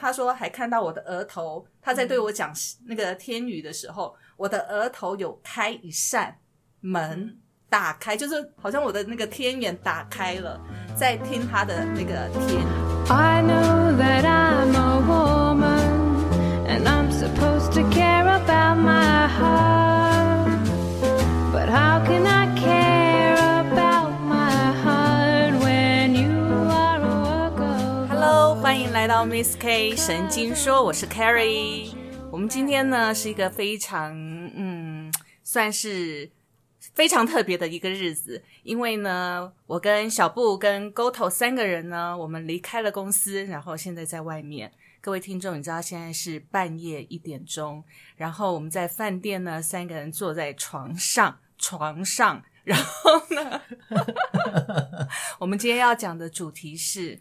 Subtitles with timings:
[0.00, 2.50] 他说还看到我的额头，他在对我讲
[2.86, 6.34] 那个天语的时候，我的额头有开一扇
[6.80, 7.36] 门，
[7.68, 10.58] 打开，就是好像我的那个天眼打开了，
[10.96, 13.10] 在听他的那个天语。
[13.10, 19.79] I know that I'm a woman and I'm supposed to care about my heart.
[29.00, 31.94] 来到 Miss K 神经说，我是 Carrie。
[32.30, 34.12] 我们今天呢是一个非常
[34.54, 35.10] 嗯，
[35.42, 36.30] 算是
[36.92, 44.70] 非常特别的一个日子，因为呢，我跟小布跟 Goto 三个人呢，我们离开了公司，然后现在在外面。
[45.00, 47.82] 各位听众，你知道现在是半夜一点钟，
[48.16, 53.62] 然后我们在饭店呢，三个人坐在床上，床上，然后呢，
[55.40, 57.18] 我们今天要讲的主题是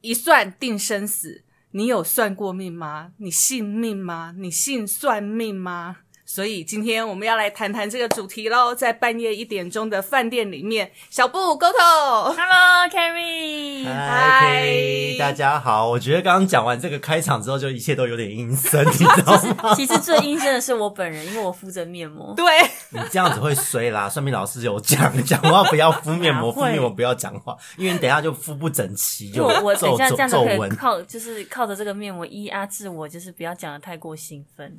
[0.00, 1.42] 一算定生死。
[1.72, 3.12] 你有算过命吗？
[3.18, 4.34] 你信命吗？
[4.36, 5.98] 你信算命吗？
[6.32, 8.72] 所以今天我们要来谈谈这个主题喽。
[8.72, 15.88] 在半夜一点钟的饭店里面，小布 Goto，Hello Carrie，嗨嗨，大家好。
[15.88, 19.74] 我觉得刚刚讲完这个开场之后，就一切都有点阴森， 你知道吗？
[19.74, 22.32] 其实最阴森的是我本人，因为我敷着面膜。
[22.38, 22.44] 对，
[22.90, 24.08] 你这样子会衰啦。
[24.08, 30.70] 算命老师有讲，讲话不要敷面膜，敷面膜不要讲话，因为你等一下就敷不整齐，就我我等皱一下这皱样子可以。
[30.76, 34.78] 靠，就是靠着这个面膜压制我，就是不要讲的太过兴奋，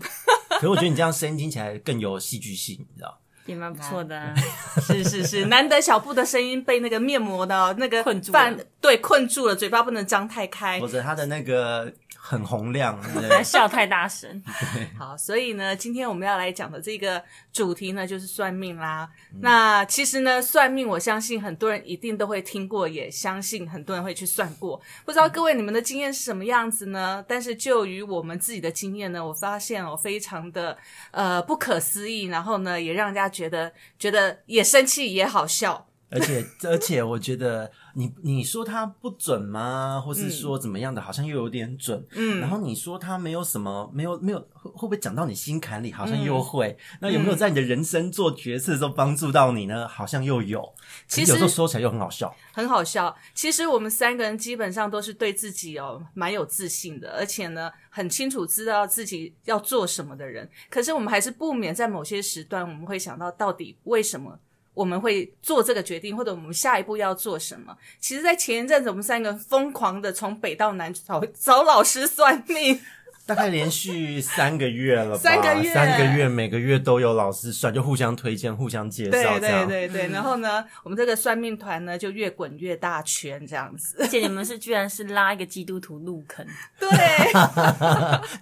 [0.61, 3.17] 可是我觉得你这样声音听起来更有戏剧性，你知道？
[3.47, 4.31] 也蛮不错的啊。
[4.85, 11.91] 是是是，难得小布的声音被那个面膜的那个困住了对困住了，嘴巴不能张太开否则他的那个
[12.23, 13.43] 很洪亮，对不还对？
[13.43, 14.41] 笑太大声，
[14.97, 19.09] 好，所以呢，今天我们要来讲的这个主题呢，就是算命啦。
[19.33, 24.79] 嗯那其实呢，算命，我相信很多人一定都会听过，也相信很多人会去算过。
[25.03, 27.25] 不知道各位你们的经验是什么样子呢？
[27.27, 30.77] 但是就于我们自己的经验呢，我发现哦，非常的
[31.09, 35.87] 呃不可思议，然后呢，也让人家觉得觉得也生气也好笑。
[36.11, 40.03] 而且而且，我觉得你你说他不准吗？
[40.05, 42.05] 或是说怎么样的，好像又有点准。
[42.11, 45.91] 嗯然后你说他没有什么，没有没有，会会不会讲到你心坎里？
[45.91, 46.77] 好像嗯又会。
[46.99, 49.87] 那有没有在你的人生做决策的时候帮助到你呢？
[49.87, 50.61] 好像又有。
[51.07, 52.35] 其实有时候说起来又很好笑。
[52.51, 53.15] 很好笑。
[53.33, 60.49] 其实我们三个人基本上都是对自己哦蛮有自信的，而且呢很清楚知道自己要做什么的人。
[60.69, 64.37] 可是我们还是不免在某些时段，我们会想到到底为什么。
[64.73, 67.75] 我们会做这个决定，或者我们下一步要做什么？
[67.99, 72.79] 其实，在前一阵子，我们三个疯狂的从北到南找找老师算命，
[73.25, 75.17] 大概连续三个月了吧？
[75.17, 79.67] 三个月三个月，每个月都有老师算，就互相推荐、互相介绍，对对这样。
[79.67, 80.07] 对对。
[80.09, 83.97] 然后呢，我们这个算命团呢就越滚越大圈，这样子。
[83.99, 86.45] 而且你们是居然是拉一个基督徒入坑，
[86.79, 86.89] 对，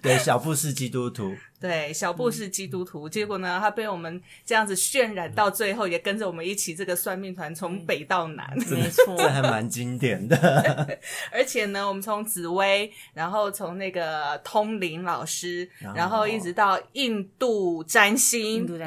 [0.02, 10.98] 对，小布是基督徒，对，小布是基督徒，结果呢，他被我们这样子渲染到最后，也跟着我们一起这个算命团从北到南，没错 这，还蛮经典的。
[11.30, 18.78] 而且呢，我们从紫薇，然后从那个通灵老师，然后一直到印度占印星对，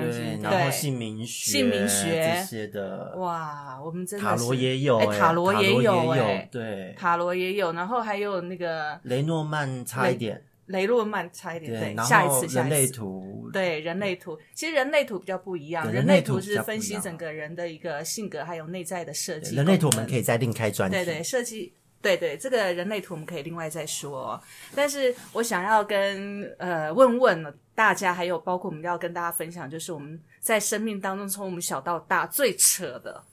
[0.41, 12.93] 然后姓名学、姓名学这些的，哇，我们真的塔罗也有、哎哎塔罗也有哎对，塔罗也有，然后还有那个雷诺曼差一点，雷诺曼差一点，对，然下一次，后人类下一次。
[12.93, 15.91] 图，对人类图，其实人类图比较不一样。
[15.91, 19.55] 人类图是分析整个人的一个性格，还有内在的设计。
[19.55, 20.95] 人类图我们可以再另开专题。
[20.95, 24.41] 对对，设计对对，这个人类图我们可以另外再说哦。
[24.75, 33.23] 但是我想要跟呃问问大家，还有包括我们要跟大家分享，就是我们在生命当中从我们小到大最扯的、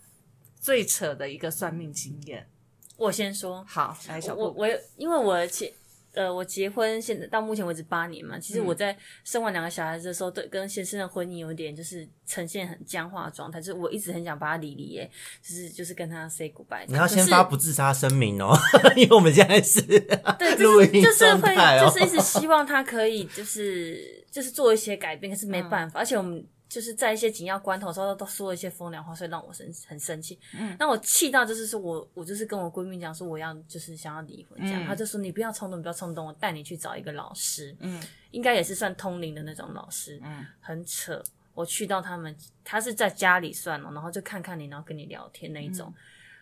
[0.60, 2.48] 最扯的一个算命经验。
[2.97, 5.72] 我先说，好，来小布，我我有，因为我结
[6.12, 15.10] 呃，我结婚现在到目前为止八年嘛，嗯其实我在生完两个小孩子的时候，对跟先生的婚姻有点就是呈现很僵化的状态，就是我一直很想把他离离耶，
[15.43, 16.84] 就是就是跟他 say goodbye。
[16.88, 18.56] 你要先发不自杀声明哦，
[18.97, 30.38] 因为我们现在是对， 录音就是就是会就是一直希望他可以就是就是做一些改变，可是没办法，而且我们就是在一些紧要关头的时候都说了一些风凉话，所以让我生很生气。
[30.54, 38.00] 嗯，那我气到就是说我我就是跟我闺蜜讲说我要就是想要离婚这样，嗯她就说你不要冲动，不要冲动，我带你去找一个老师，嗯
[38.30, 41.22] 应该也是算通灵的那种老师，嗯很扯。
[41.52, 42.34] 我去到他们，
[42.64, 45.92] 他是在家里算了，然后就看看你，然后跟你聊天那一种。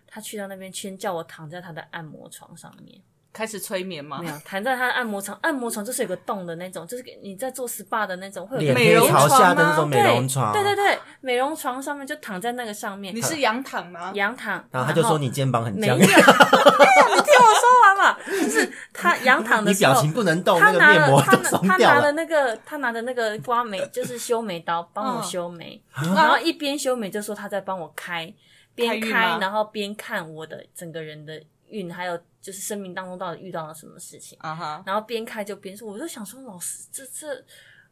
[0.07, 3.01] 他去到那边，先叫我躺在他的按摩床上面，
[3.33, 4.19] 开始催眠吗？
[4.21, 4.29] 没？
[4.29, 9.47] 有，躺在他的按摩床，按摩床就是有个洞的那种，就是给你在做 SPA 的那种，会有美容朝床吗？
[9.49, 14.11] 下的那种美对容床，对对对，美容床上面就躺在那个上面，你是仰躺吗？
[14.15, 15.97] 仰躺，然后他就说你肩膀很僵。
[15.99, 21.95] 没有，， 你听我说完嘛，就是他仰躺的时候， 你表情不能动，他拿了面膜都他拿他松掉了。
[21.95, 26.03] 拿了那个他拿的那个刮眉，就是修眉刀帮我嗯修眉，啊。
[26.17, 28.33] 然后一边修眉就说他在帮我开，
[28.75, 29.21] 边开运吗？
[29.35, 31.41] 开然后边看我的整个人的
[31.71, 37.45] 运，还有就是生命当中到底遇到了什么事情，啊哈，然后边开就边说，我就想说老师这这。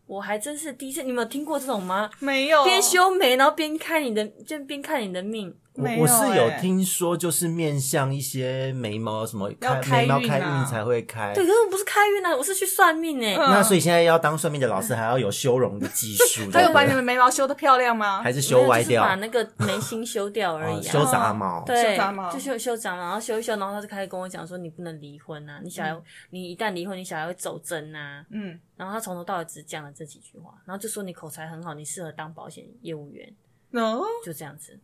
[0.06, 2.08] 我还真是第一次，你们有听过这种吗？
[2.20, 5.52] 没有边修眉，然后边看你的，就边看你的命。
[5.76, 11.32] 我我是有欸听说，就是面向一些眉毛什么要开眉毛开开运才会开。
[11.34, 18.22] 对，可是我不是开运啊，我是去算命哎、嗯那所以现在要当算命的老师，还要有修容的技术， 他有把你们眉毛修的漂亮吗？
[18.22, 20.78] 还是修歪掉就是把，那个眉心修掉而已、啊。
[20.78, 21.64] 哦修杂毛。
[21.64, 25.96] 对修杂毛，就修修杂毛，然后修一修，然后他就开始跟我讲说，你不能离婚啊，你小孩，
[26.30, 28.24] 你一旦离婚，你小孩会走针啊。
[28.30, 33.32] 嗯，然后他从头到尾只讲了这几句话，然后就说你口才很好，你适合当保险业务员，
[33.72, 34.78] 哦，就这样子。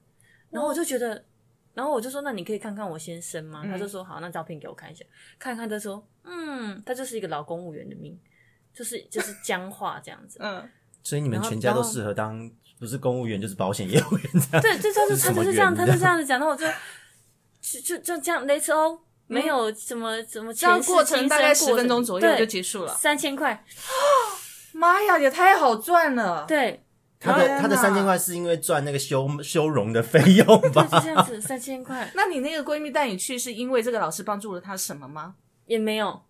[0.52, 1.24] 然后我就觉得，
[1.74, 3.62] 然后我就说，那你可以看看我先生吗？
[3.64, 5.04] 嗯他就说好，那照片给我看一下，
[5.38, 8.16] 看一看，他说，嗯，他就是一个老公务员的命，
[8.72, 10.38] 就是就是僵化这样子。
[10.40, 10.68] 嗯，
[11.02, 14.62] 所以你们全家都适合当不是公务员就是保险业务员这样。
[14.62, 16.66] 对，就他就是他就是这样，他就这样子讲，然后我就
[17.60, 22.94] 就就就这样，Let's all 没有什么什么这样世过程大概十分钟左右就结束了。
[22.94, 23.64] 三千块，
[24.74, 26.44] 妈呀，也太好赚了！
[26.46, 26.84] 对，
[27.22, 30.84] 他的天哪他的三千块是因为赚那个修修容的费用对，吧？
[30.84, 35.36] 就这样子，三千块 那你那个闺蜜带你去，是因为这个老师帮助了她什么吗？
[35.66, 36.20] 也没有，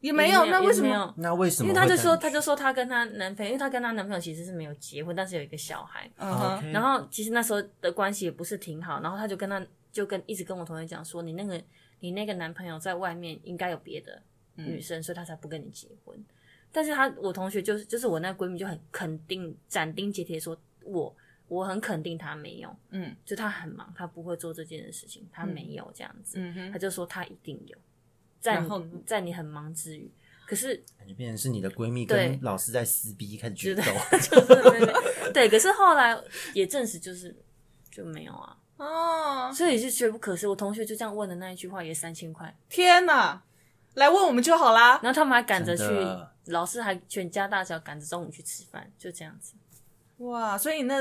[0.00, 0.86] 也没有，那为什么？
[0.86, 1.14] 也没有？
[1.16, 1.74] 那为什么因？
[1.74, 6.08] 为她就说，她就说她跟她男朋友，因为她跟她男朋友其实是没有结婚，但是有一个小孩。
[6.18, 9.60] 嗯然后其实那时候的关系也不是挺好，然后她就跟她
[9.90, 11.60] 就跟一直跟我同学讲说，你那个
[12.00, 14.22] 你那个男朋友在外面应该有别的
[14.54, 16.16] 女生，所以他才不跟你结婚。
[16.76, 21.16] 但是她我同学就是就是我那闺蜜就很肯定斩钉截铁说，我
[21.48, 27.78] 我很肯定她没有，嗯就她很忙，她不会做这件事情，她没有这样子，嗯哼她就说她一定有，
[28.40, 30.10] 在你在你很忙之余，
[30.46, 33.90] 可是感觉变成是你的闺蜜跟老师在撕逼，开始决对斗。
[34.20, 36.14] 就是对对对，可是后来
[36.52, 37.34] 也证实就是
[37.90, 40.48] 就没有啊，哦，所以是绝不可思议。
[40.50, 43.42] 我同学就这样问的那一句话也三千块，天哪！
[43.96, 44.98] 来问我们就好啦。
[45.02, 49.54] 然后他们还赶着去真的，老师还全家大小赶着中午去吃饭，就这样子，
[50.24, 50.94] 哇，所以那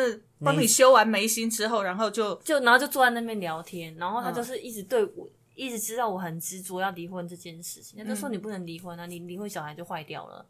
[0.43, 5.29] 帮你修完眉心之后，然后就就然后就坐在那边聊天，然后他嗯就是一直对我。
[5.57, 10.45] 一直知道我很执着要离婚这件事情，他就嗯说你不能离婚啊，你离婚小孩就坏掉了，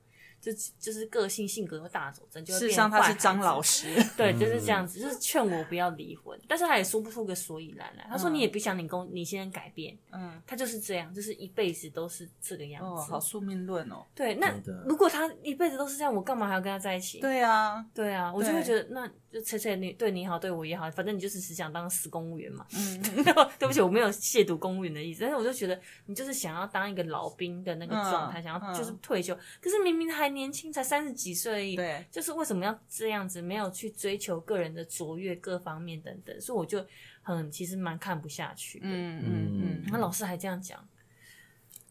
[0.46, 3.88] 就就是个性性格会大走针，就会事实变上他是张子老师。
[4.16, 8.06] 对，就是这样子，就是劝我不要离婚，但是他也说不出个所以然来。
[8.10, 12.88] 他说嗯你也别想你公你先生改变，嗯，他就是这样，就是一辈子都是这个样子。
[12.88, 14.06] 哦，好宿命论哦。
[14.14, 17.20] 对，那真的如果他一辈子都是这样，我干嘛还要跟他在一起？
[17.20, 22.66] 对啊，对啊，我就对会觉得那就切切你对你好，对我也好，反正你就是只想当死公务员嘛。
[22.74, 23.02] 嗯，
[23.60, 31.76] 对不起，我没有亵渎公务员的意思，但是我就觉得你就是想要当一个老兵的那个状态，嗯想要就是嗯退休，可是明明还年轻，才三十几岁而已。
[31.76, 36.86] 对，就是为什么要这样子，没有去追求个人的卓越各方面等等，所以我就
[37.22, 38.86] 很其实蛮看不下去的。
[38.88, 40.80] 嗯嗯嗯然后老师还这样讲，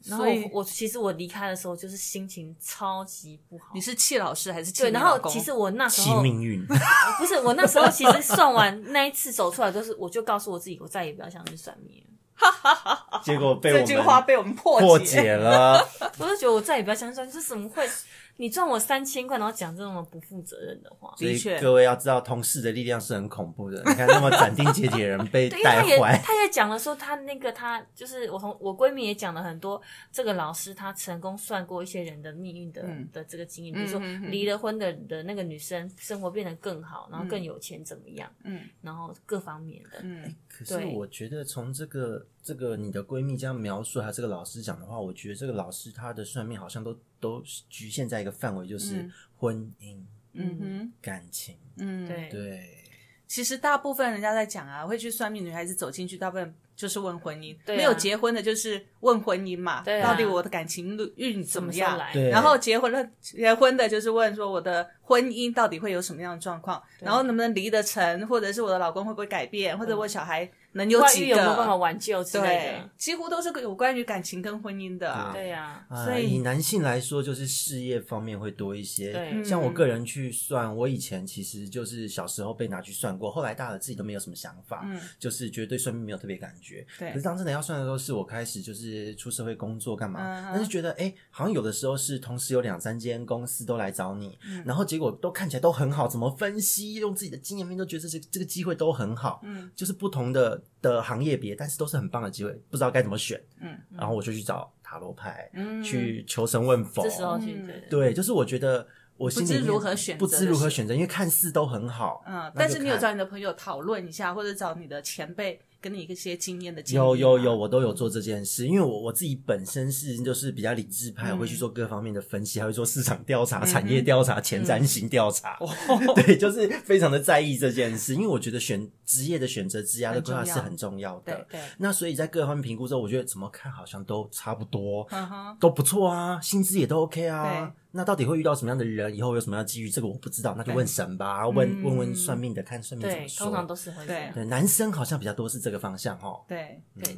[0.07, 3.65] 然后所以我我其实我离开的时候就是心情超级不好。
[3.75, 6.65] 你是气老师还是气对，然后其实我那时气候命运，
[7.19, 12.11] 不是我那时候其实算完那一次走出来，就是我就告诉我自己，我再也不要相信算命了。
[13.25, 15.79] 结果被这我们句话被我们破破解了。
[16.19, 17.89] 我就觉得我再也不要相信算命，这怎么会？
[18.37, 21.15] 你赚我三千块，然后讲这种不负责任的话。
[21.17, 23.79] 所以的确各位要知道，同事的力量是很恐怖的。
[23.87, 49.13] 你看，那么斩钉截铁的人被 对，因为他也带坏，他也讲了说，他那个他就是我同我闺蜜也讲了很多，这个老师他成功算过一些人的命运的、嗯的这个经验，比如说嗯嗯嗯离了婚的的那个女生生活变得更好，然后更有钱怎么样，嗯然后各方面的，嗯可是我觉得从这个这个你的闺蜜这样描述，还有这个老师讲的话，我觉得这个老师他的算命好像都都局限在一个范围，就是嗯。
[49.37, 49.99] 婚姻、
[50.33, 50.93] 嗯哼。
[51.03, 51.57] 感情。
[51.77, 52.29] 嗯，对。
[52.31, 52.85] 对，
[53.27, 60.11] 其实大部分人家在讲啊，会去算命女孩子走进去，大部分就是问婚姻，对啊没有结婚的就是问婚姻嘛，对啊。
[60.11, 61.99] 到底我的感情运怎么样？
[62.31, 75.31] 然后结婚了，结婚的就是问说我的婚姻到底会有什么样的状况，然后能不能离得成，或者是我的老公会不会改变，或者我小孩能有外几个有没有办法挽救之类对的？，几乎都是有关于感情跟婚姻的啊。
[75.33, 79.13] 对呀，啊，所以以男性来说，就是事业方面会多一些。
[79.13, 86.87] 对像我个人去算，我以前其实就是小时候被拿去算过，后来大了自己都没有什么想法，嗯就是觉得对算命没有特别感觉。
[86.99, 105.83] 对可是当真的要算的时候，是我开始就是出社会工作干嘛，嗯但是觉得哎、诶好像有的时候是同时有两三间公司都来找你，嗯然后结果都看起来都很好，怎么分析用自己的经验面都觉得这这个机会都很好，嗯就是不同的的行业别，但是都是很棒的机会，不知道该怎么选，嗯然后我就去找塔罗牌，嗯。
[105.83, 125.59] 去求神问佛，这时候去嗯对对，就是我觉得我心里不知如何选择不知如何选择，因为看似都很好，嗯，但是你有找你的朋友讨论一下，或者找你的前辈给你一些经验的有有有，我都有做这件事，因为我我自己本身是就是比较理智派，我会去做各方面的分析，还会做市场调查、产业调查、前瞻型调查，
[126.17, 131.35] 对，就是非常的在意这件事，因为我觉得选职业的选择、职业的规划是很重要的。
[131.51, 137.45] 对对，那所以在各方面评估之后，我觉得怎么看好像都差不多，嗯，都不错啊，薪资也都 OK 啊。
[137.45, 137.84] 对。
[137.97, 143.47] 那到底会遇到什么样的人，以后有什么样的机遇，这个我不知道，那就问神吧，问嗯问问算命的，看算命怎么，说。
[143.47, 144.33] 通常都是会这样。
[144.35, 146.45] 对男生好像比较多是这个方向哦。
[146.49, 147.17] 对对，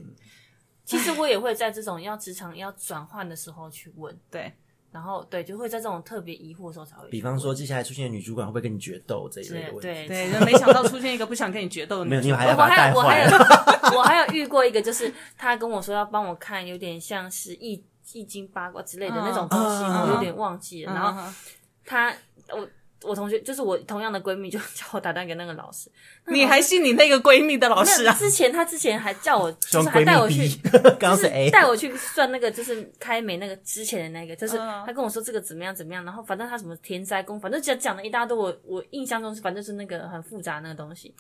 [0.85, 4.53] 其实我也会在这种要职场要转换的时候去问，对，
[4.93, 7.09] 然后对，就会在这种特别疑惑的时候才会。
[7.09, 9.89] 比方说，接下来出现的女主管会不会跟你决斗这一类的问题？
[9.89, 13.31] 对对，就没想到出现一个不想跟你决斗的女没有，主你还我要把她带还有我还有。
[13.97, 20.93] 我还有遇过一个，就是他跟我说要帮我看，有点像是易易经八卦之类的那种东西，嗯我有点忘记了。
[20.95, 21.33] 然后
[21.85, 22.15] 他
[22.51, 22.69] 我
[23.03, 25.91] 我同学就是我同样的闺蜜，就 叫我打电话给那个老师。
[26.29, 28.15] 你还信你那个闺蜜的老师啊？
[28.19, 30.49] 之前她之前还叫我，就是还带我去
[30.99, 41.15] 刚刚是 A，带我去算那个，就是开美那个之前的那个，就是嗯他跟我说这个怎么样怎么样，然后反正她什么田宅宫，反正讲讲了一大堆，我我印象中是反正是那个很复杂那个东西。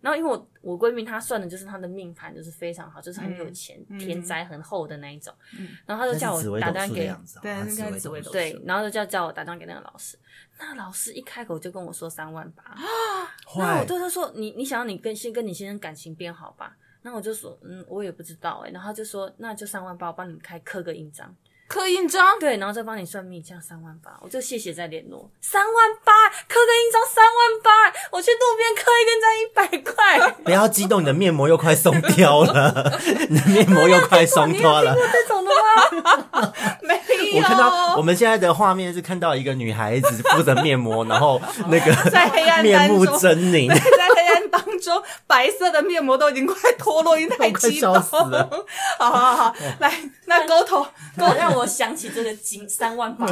[0.00, 5.34] 然后因为我我闺蜜她算的就是她的命盘就是非常好，就是很有钱，嗯田宅很厚的那一种。
[5.58, 5.68] 嗯。
[5.86, 10.18] 然后她就叫我打电话给对应该紫微斗数对，然后就叫叫我打电话给那个老师。
[10.58, 12.76] 那老师一开口就跟我说三万八，
[13.56, 21.32] 那我，对他说：“你你想要你跟先跟你先生感情变好吧？”那我就说：“嗯，我也不知道哎、然后他就说：“那就三万八，我帮你们开刻个印章，
[21.68, 26.12] 刻印章，对，然后再帮你算命，这样三万八。”我就谢谢再联络，三万八
[26.48, 30.32] 刻个印章三万八，我去路边刻一个印章一百块。
[30.44, 32.98] 不要激动，你的面膜又快松掉了，
[33.28, 34.96] 你的面膜又快松脱了。
[35.12, 36.54] 这种的吗？
[36.80, 37.36] 没有。
[37.36, 44.08] 我看到我们现在的画面是看到一个女孩子敷着面膜，然后那个在黑暗面目狰狞，在
[45.26, 47.92] 白色的面膜都已经快脱落，因为太激动。
[47.92, 48.00] 了。
[48.98, 50.82] 好好好，来，那沟头，
[51.16, 53.26] 够让我想起这个金三万八。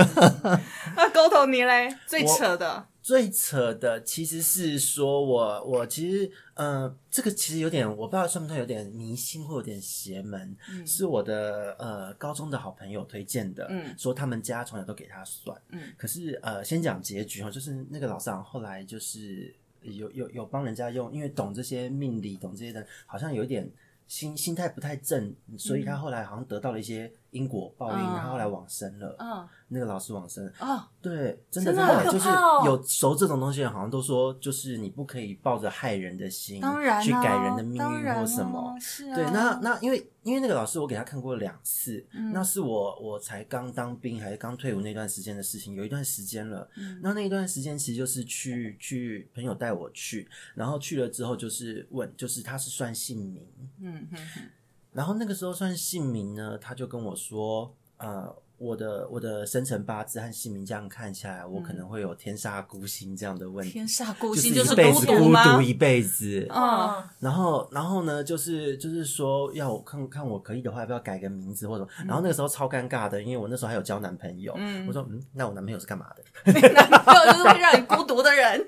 [0.96, 13.94] 那沟头你嘞，最扯的，最扯的其实是说我我其实呃，这个其实有点我不知道算不算有点迷信或有点邪门，是我的呃高中的好朋友推荐的，嗯。
[13.98, 15.80] 说他们家从小都给他算，嗯。
[15.96, 23.70] 可是呃先讲结局哈，就是那个老师长后来就是有有有帮人家用，因为懂这些命理懂这些的，好像有一点。
[24.08, 28.16] 心心态不太正，所以他后来好像得到了一些因果报应，嗯。
[28.16, 29.16] 他后来往生了。
[29.18, 29.48] 嗯。
[29.68, 32.28] 那个老师往生，哦，对，真的真的就是
[32.64, 38.60] 有熟这种东西的，好像都说，就是你不可以抱着害人的心当然、啊、去改人的命运然或什么。
[38.60, 42.32] 啊是啊，对，那那因为因为那个老师我给他看过两次，嗯。
[42.32, 46.68] 那是我我才刚当兵还是刚退伍那段时间的事情，有一段时间了。
[46.76, 47.00] 嗯。
[47.02, 53.44] 那那一段时间其实就是去去朋友带我去，然后去了之后就是问，就是他是算姓名，
[53.80, 54.50] 嗯嗯嗯
[54.96, 66.48] 然后那个时候算姓名呢，他就跟我说，呃，我的我的生辰八字和姓名这样看下来，我可能会有天煞孤星这样的问题，天煞孤星就是一辈子孤独一辈子。
[66.48, 72.06] 嗯然后，然后呢，就是就是说，要我看看我可以的话，要不要改个名字或者什么？
[72.06, 74.54] 然后那个时候超尴尬的，因为我那时候还有交男朋友。
[74.56, 76.52] 嗯我说，嗯，那我男朋友是干嘛的？
[76.70, 78.66] 男朋友就是会让你孤独的人。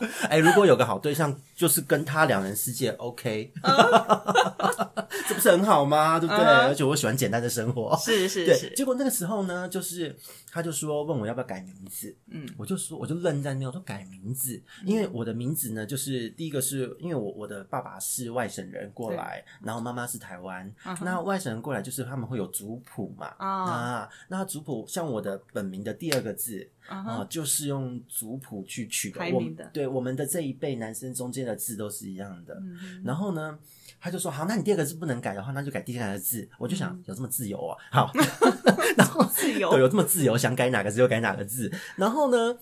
[0.28, 3.52] 哎，如果有个好对象，就是跟他两人世界，OK，
[5.28, 6.18] 这不是很好吗？
[6.20, 6.44] 对不对？
[6.44, 6.68] 嗯。
[6.68, 7.96] 而且我喜欢简单的生活。
[7.96, 10.14] 是是是，结果那个时候呢，就是
[10.50, 12.46] 他就说问我要不要改名字，嗯。
[12.56, 20.70] 我就说我就愣在那，我说改名字，因为我的名字呢，就是第一个是因为我我的爸爸是外省人过来，然后妈妈是台湾，
[21.02, 26.68] 那外省人过来就是他们会有族谱嘛，啊啊，那族谱像我的本名的第二个字。
[26.90, 29.10] 嗯啊、哼就是用族谱去取
[29.54, 32.54] 的，对我们的这一辈男生中间的字都是一样的。
[32.54, 33.58] 嗯然后呢，
[34.00, 36.48] 他就说好，那你第二个字不能改的话，那就改第三个字。
[36.58, 37.76] 我就想、嗯有这么自由啊？
[37.90, 38.12] 好，
[38.96, 41.72] 然后自由对，有这么自由，想改哪个字就改哪个字。
[41.96, 42.58] 然后呢，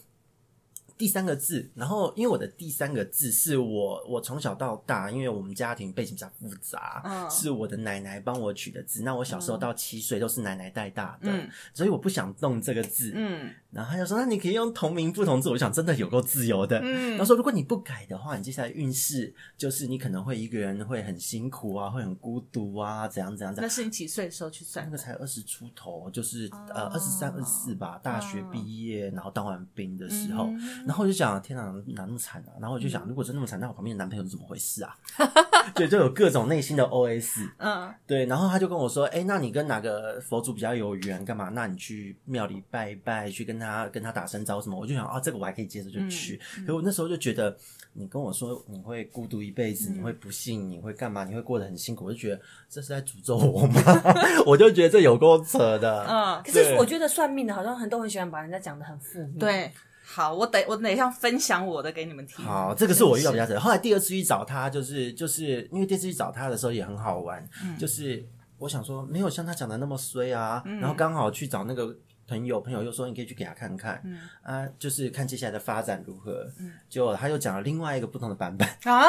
[0.99, 9.03] 第三个字，然后因为我的第三个字是我我从小到大，因为我们家庭背景比较复杂，嗯是我的奶奶帮我取的字。
[9.03, 13.13] 那我小时候到七岁都是奶奶带大的，嗯所以我不想动这个字。
[13.15, 16.81] 嗯然后他就说：“那你可以用同名不同字。”我就想，真的有够自由的。
[16.83, 24.91] 嗯他说：“如果你不改的话，你接下来运势就是你可能会一个人会很辛苦啊，会很孤独啊，怎样怎样怎样。”那是你几岁的时候去算那？
[24.93, 32.57] 个才二十出头，就是、哦呃二十三、二十四吧，大学毕业，然后当完兵的时候，嗯然后我就想，天哪，哪那么惨啊！
[32.59, 34.97] 然后我就想，如果真那么惨，那我旁边的男朋友是怎么回事啊？
[35.75, 37.47] 对，就有各种内心的 OS。
[37.59, 41.23] 嗯对，然后他就跟我说，哎、那你跟哪个佛祖比较有缘？
[41.27, 41.51] 干嘛？
[41.51, 44.79] 那你去庙里拜一拜，去跟他跟他打声招呼什么？
[44.79, 46.41] 我就想啊，这个我还可以接受，就去。
[46.67, 47.57] 可我那时候就觉得，
[47.93, 51.25] 你跟我说你会孤独一辈子，你会不幸，你会干嘛？
[51.25, 53.81] 你会过得很辛苦，我就觉得这是在诅咒我吗？
[54.47, 56.07] 我就觉得这有够扯的。
[56.09, 59.73] 嗯，可是我觉得算命的好像很都很喜欢把人家讲的很负面。，对。
[60.09, 62.45] 好，我等我等一下分享我的给你们听。
[62.45, 63.59] 好，这个是我遇到比较扯。
[63.59, 67.45] 后来第二次去找他，就是就是因为第二次去找他的时候也很好玩，
[67.77, 68.25] 就是
[68.59, 71.93] 我想说没有像他讲的那么衰啊，然后刚好去找那个
[72.27, 76.51] 朋友，朋友又说你可以去给他看看，嗯啊，就是看接下来的发展如何。
[76.59, 79.09] 嗯结果他又讲了另外一个不同的版本，啊，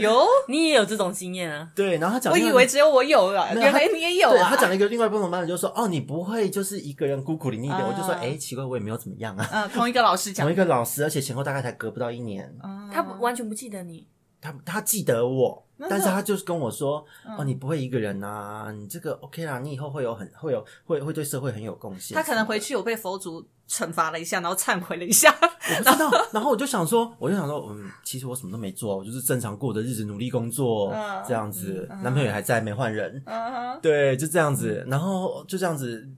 [0.00, 1.70] 有， 你也有这种经验啊？
[1.74, 4.32] 对，然后他讲我以为只有我有啊，没有他原来你也有啊。
[4.32, 7.74] 对他讲了一个另外不同的版本，就说哦，你不会就是一个人孤苦伶仃的。
[7.74, 9.46] 啊我就说哎，奇怪，我也没有怎么样啊。
[9.52, 14.06] 嗯，同一个老师讲 同一个老师，而且前后大概才隔不到一年，啊他完全不记得你，
[14.40, 22.14] 他他记得我，那但是他就是跟我说，嗯哦，你不会一个人呐、你这个 OK 啦，你以后会有很会有会会对社会很有贡献。
[22.16, 25.30] 他可能回去有被佛祖惩罚了一下，然后忏悔了一下。
[25.40, 36.08] 我不知道，然后我就想说，我就想说，嗯，其实我什么都没做，我就是正常过的日子，努力工作、嗯这样子，男朋友还在，没换人，嗯对，就这样子，然后就这样子。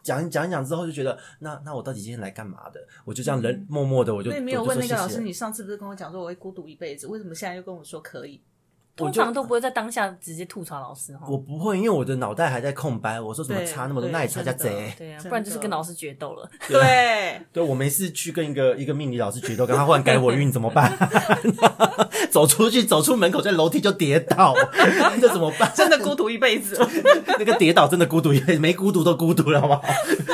[0.00, 2.80] 讲一讲一讲之后，就觉得那那我到底今天来干嘛的？
[3.04, 8.40] 我就这样人默默的，我就没有问那个老师，你上次不是跟我讲说我会孤独一辈子，为什么现在又跟我说可以？
[9.06, 11.26] 通常都不会在当下直接吐槽老师哈。
[11.28, 13.20] 我不会，因为我的脑袋还在空白。
[13.20, 14.92] 我说怎么对差那么多，对那也差价贼。
[14.98, 16.48] 对啊，不然就是跟老师决斗了。
[16.68, 20.92] 对，对我没事去跟一个一个命理老师决斗，跟他忽然改我运怎么办？
[22.30, 24.54] 走出去，走出门口，在楼梯就跌倒，
[25.20, 25.72] 这怎么办？
[25.74, 26.78] 真的孤独一辈子。
[27.38, 29.82] 那个跌倒真的孤独一辈子，没孤独都孤独了，好不好？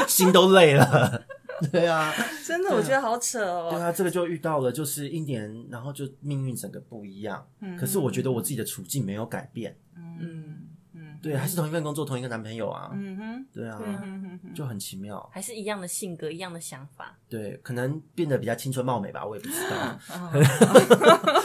[0.08, 1.22] 心都累了。
[1.72, 2.12] 对啊，
[2.46, 3.68] 真的，我觉得好扯哦。
[3.70, 7.46] 对啊，这个就遇到了，就是一年，然后就命运整个不一样。
[7.60, 15.26] 嗯可是我觉得我自己的处境没有改变，嗯，嗯对，还是同一份工作，同一个男朋友啊，嗯哼，对啊，嗯哼就很奇妙。
[15.32, 17.16] 还是一样的性格，一样的想法。
[17.28, 19.98] 对，可能变得比较青春貌美吧，我也不知道。
[20.14, 20.30] 哦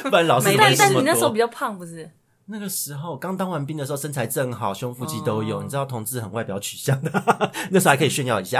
[0.09, 1.37] 不然老师没但但你那时候比？
[1.39, 2.09] 较胖，不是？
[2.51, 5.59] 那个时候刚当完兵的时候，身材正好，胸腹肌都有。
[5.59, 7.11] 哦你知道，同志很外表取向的，
[7.69, 8.59] 那时候还可以炫耀一下。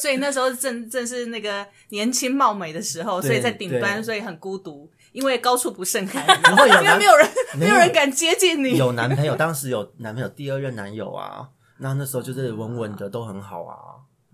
[0.00, 8.76] 所以那时候正正是那个年轻貌美的时候，所以在顶端，所以很孤独，因为高处不胜寒， 然后有因为男没有人 没有没有人敢接近你。
[8.76, 13.76] 有男朋友，当时有男朋友，第二任男友啊，那那时候就是稳稳的，都很好啊。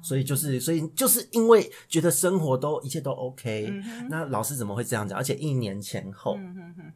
[0.05, 3.73] 所以就是，所以就是因为觉得生活都一切都 OK，、
[4.11, 5.17] 那老师怎么会这样讲？
[5.17, 6.39] 而且一年前后，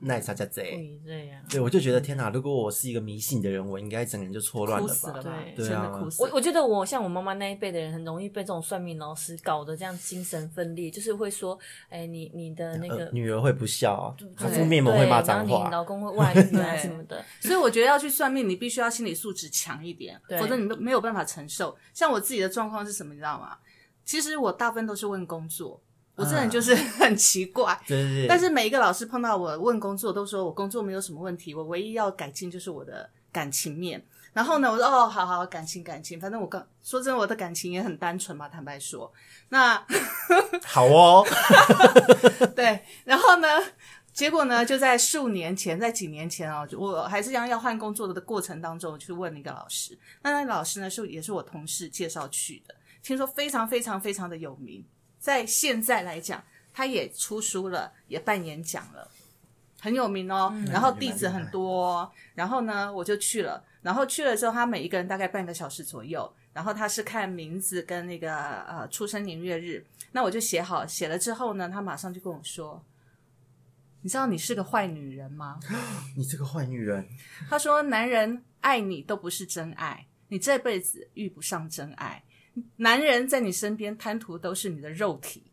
[0.00, 0.76] 那也差价不贼。
[0.78, 1.42] 以这样。
[1.48, 2.28] 对，我就觉得天哪！
[2.28, 5.22] 如果我是一个迷信的人，我应该整个人就错乱了吧死了？
[5.22, 5.32] 吧？
[5.56, 6.28] 对啊的哭死了。
[6.28, 15.70] 我我觉得我像我妈妈那一辈的人，很容易被这种算命老师搞得这样精神分裂，就是会说，哎，你你的那个呃、女儿会不孝，敷面膜会骂对脏话。
[15.70, 17.24] 老公会外遇啊 什么的。
[17.40, 21.74] 所以我觉得要去算命，你必须要心理素质强一点，对否则你没没有办法承受。
[21.94, 23.56] 像我自己的状况是什么，你知道吗？
[24.04, 25.80] 其实我大部分都是问工作，
[26.16, 27.78] 我这人就是 很奇怪。
[27.86, 34.04] 对对对，但是每一个老师碰到我问工作，都说我工作没有什么问题，我唯一要改进就是我的感情面。
[34.32, 39.12] 然后呢，我说哦，好好，感情感情，反正我刚说真的，我的感情也很单纯嘛，坦白说。
[39.48, 39.82] 那
[40.64, 41.26] 好哦，
[42.54, 43.48] 对，然后呢，
[44.12, 49.98] 结果呢，就在数年前，在几年前哦，我还是要要换工作的过程当中，我去问了一个老师。
[50.22, 52.74] 那那个老师呢，是也是我同事介绍去的，
[53.08, 54.84] 听说非常非常非常的有名，
[55.18, 56.44] 在现在来讲，
[56.74, 59.10] 他也出书了，也办演讲了。
[59.80, 72.84] 很有名哦，然后弟子很多、哦，然后呢，我就去了，然后去了之后，他每一个人大概半个小时左右，然后他是看名字跟那个呃出生年月日，那我就写好，写了之后呢，他马上就跟我说
[74.02, 75.58] ：“你知道你是个坏女人吗
[76.14, 77.08] 你这个坏女人，？”
[77.48, 82.22] 他说：“男人爱你都不是真爱，你这辈子遇不上真爱。
[82.78, 85.50] 男人在你身边贪图都是你的肉体，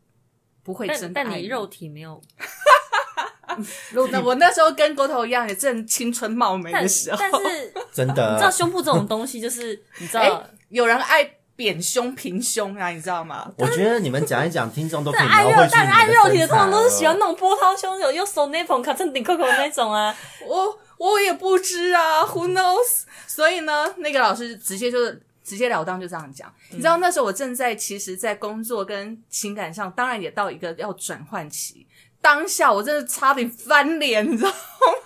[0.62, 2.20] 不会真爱但但你肉体没有，
[4.12, 13.50] 那我那时候跟国头一样，也正青春貌美但的时候，但是 真的你知道胸部这种东西，就是你知哎道，有人爱扁胸平胸啊，你知道吗？
[13.56, 20.14] 我觉得你们讲一讲，听众都可以爱肉描绘出但爱你肉体的通常都是喜欢了那种波涛汹涌，又手那捧卡成顶扣扣那种啊。
[20.46, 23.04] 我我也不知啊，Who knows？
[23.26, 26.52] 所以呢，那个老师直接就是直截了当就这样讲。
[26.70, 31.86] 你知道那时候我正在其实，在工作跟情感上，当然也到一个要转换期。
[32.20, 34.50] 当下我真的差点翻脸，你知道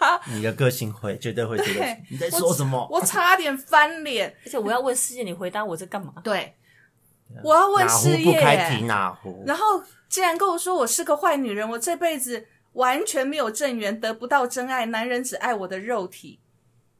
[0.01, 0.19] 吗？
[0.33, 2.89] 你的个性会绝对会觉得 对你在说什么？
[2.91, 4.35] 我差点翻脸。
[4.47, 6.15] 而且我要问世界，你回答我在干嘛？
[6.25, 6.57] 对，
[7.45, 9.45] 我要问哪壶事业不开提耶，哪壶。
[9.47, 16.41] 然后竟然跟我说我是个坏女人，我这辈子完全没有正缘，得不到真爱，男人只爱我的肉体，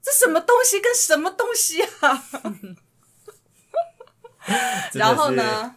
[0.03, 2.25] 这什么东西跟什么东西啊？
[4.95, 5.31] 然后？
[5.31, 5.75] 呢，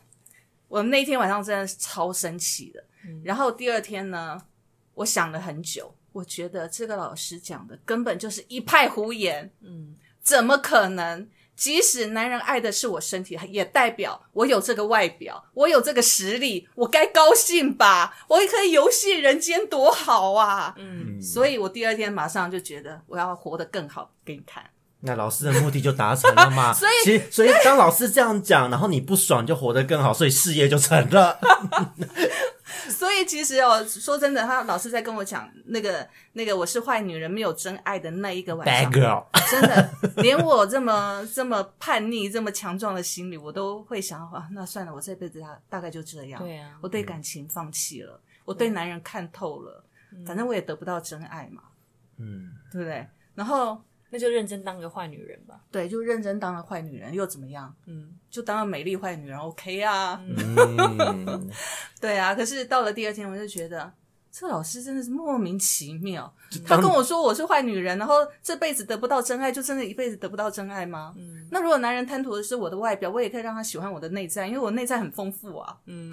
[0.67, 2.83] 我那天晚上真的是超生气的。
[3.05, 4.41] 嗯然后第二天呢，
[4.93, 9.51] 我想了很久，我觉得这个老师讲的根本就是一派胡言。
[9.61, 11.27] 嗯，怎么可能？
[11.55, 18.17] 即使男人爱的是我身体，也代表我有这个外表，我有这个实力，我该高兴吧？
[18.27, 20.73] 我也可以游戏人间，多好啊！
[20.79, 24.67] 嗯，所以我第二天马上就觉得我要活得更好给你看。
[25.05, 26.71] 那老师的目的就达成了嘛？
[26.73, 31.37] 所以其实所以当老师这样讲，然后你不爽就活得更好，所以事业就成了。
[32.89, 46.41] 所以其实哦，说真的，他老师在跟我讲那个那个我是坏女人，没有真爱的那一个晚 Bad 上，girl， 真的，连我这么这么叛逆、这么强壮的心理，我都会想啊，那算了，我这辈子大大概就这样。
[46.41, 49.83] 对啊我对感情放弃了，我对男人看透了，
[50.25, 51.63] 反正我也得不到真爱嘛，
[52.17, 53.05] 嗯，对不对？
[53.35, 53.81] 然后
[54.13, 55.59] 那就认真当个坏女人吧。
[55.71, 57.75] 对，就认真当个坏女人又怎么样？
[57.87, 60.21] 嗯，就当个美丽坏女人，OK 啊？
[60.23, 61.49] 嗯，
[61.99, 62.35] 对啊。
[62.35, 63.91] 可是到了第二天，我就觉得。
[64.35, 66.33] 这个老师真的是莫名其妙，
[66.65, 71.13] 他跟我说我是坏女人，然后这辈子得不到真爱，就真的一辈子得不到真爱吗？
[71.17, 75.77] 嗯那如果男人贪图的是我的外表，我也可以让他喜欢我的内在，因为我内在很丰富啊。
[75.85, 76.11] 嗯，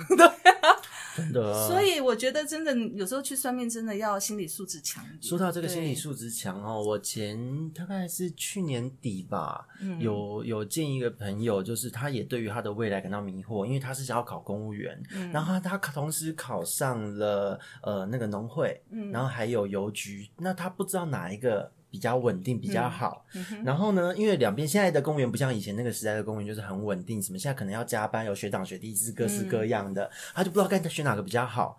[1.16, 1.68] 真的。
[1.68, 5.22] 所以我觉得真的有时候去算命真的要心理素质强一点。
[5.22, 21.70] 说到这个心理素质强哦，我前大概是去年底吧，嗯有有见一个朋友，就是他也对于他的未来感到迷惑，因为他是想要考公务员，嗯然后他他同时考上了呃那个农会，嗯然后还有邮局，那他不知道哪一个。
[21.90, 23.24] 比较稳定，比较好。
[23.64, 31.76] 然后呢，因为两边现在的公务员不像以前那个时代的公务员，就是很稳定，什么现在可能要加班，有学长学弟是，各式各样的，他就不知道该选哪个比较好。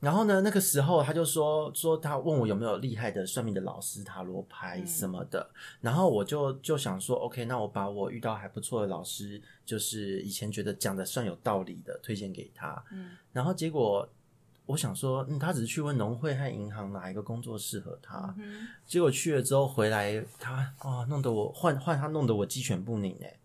[0.00, 5.48] 然后呢，那个时候他就说说他问我有没有厉害的算命的老师、塔罗牌什么的，
[5.80, 12.82] 然后我就就想说，OK，那我把我遇到还不错的老师，就是以前觉得讲的算有道理的推荐给他。
[12.90, 14.08] 嗯，然后结果
[14.72, 23.38] 我想说，嗯，他只是去问农会和银行哪一个工作适合他，嗯结果去了之后回来，他啊弄得我换换他弄得我鸡犬不宁哎。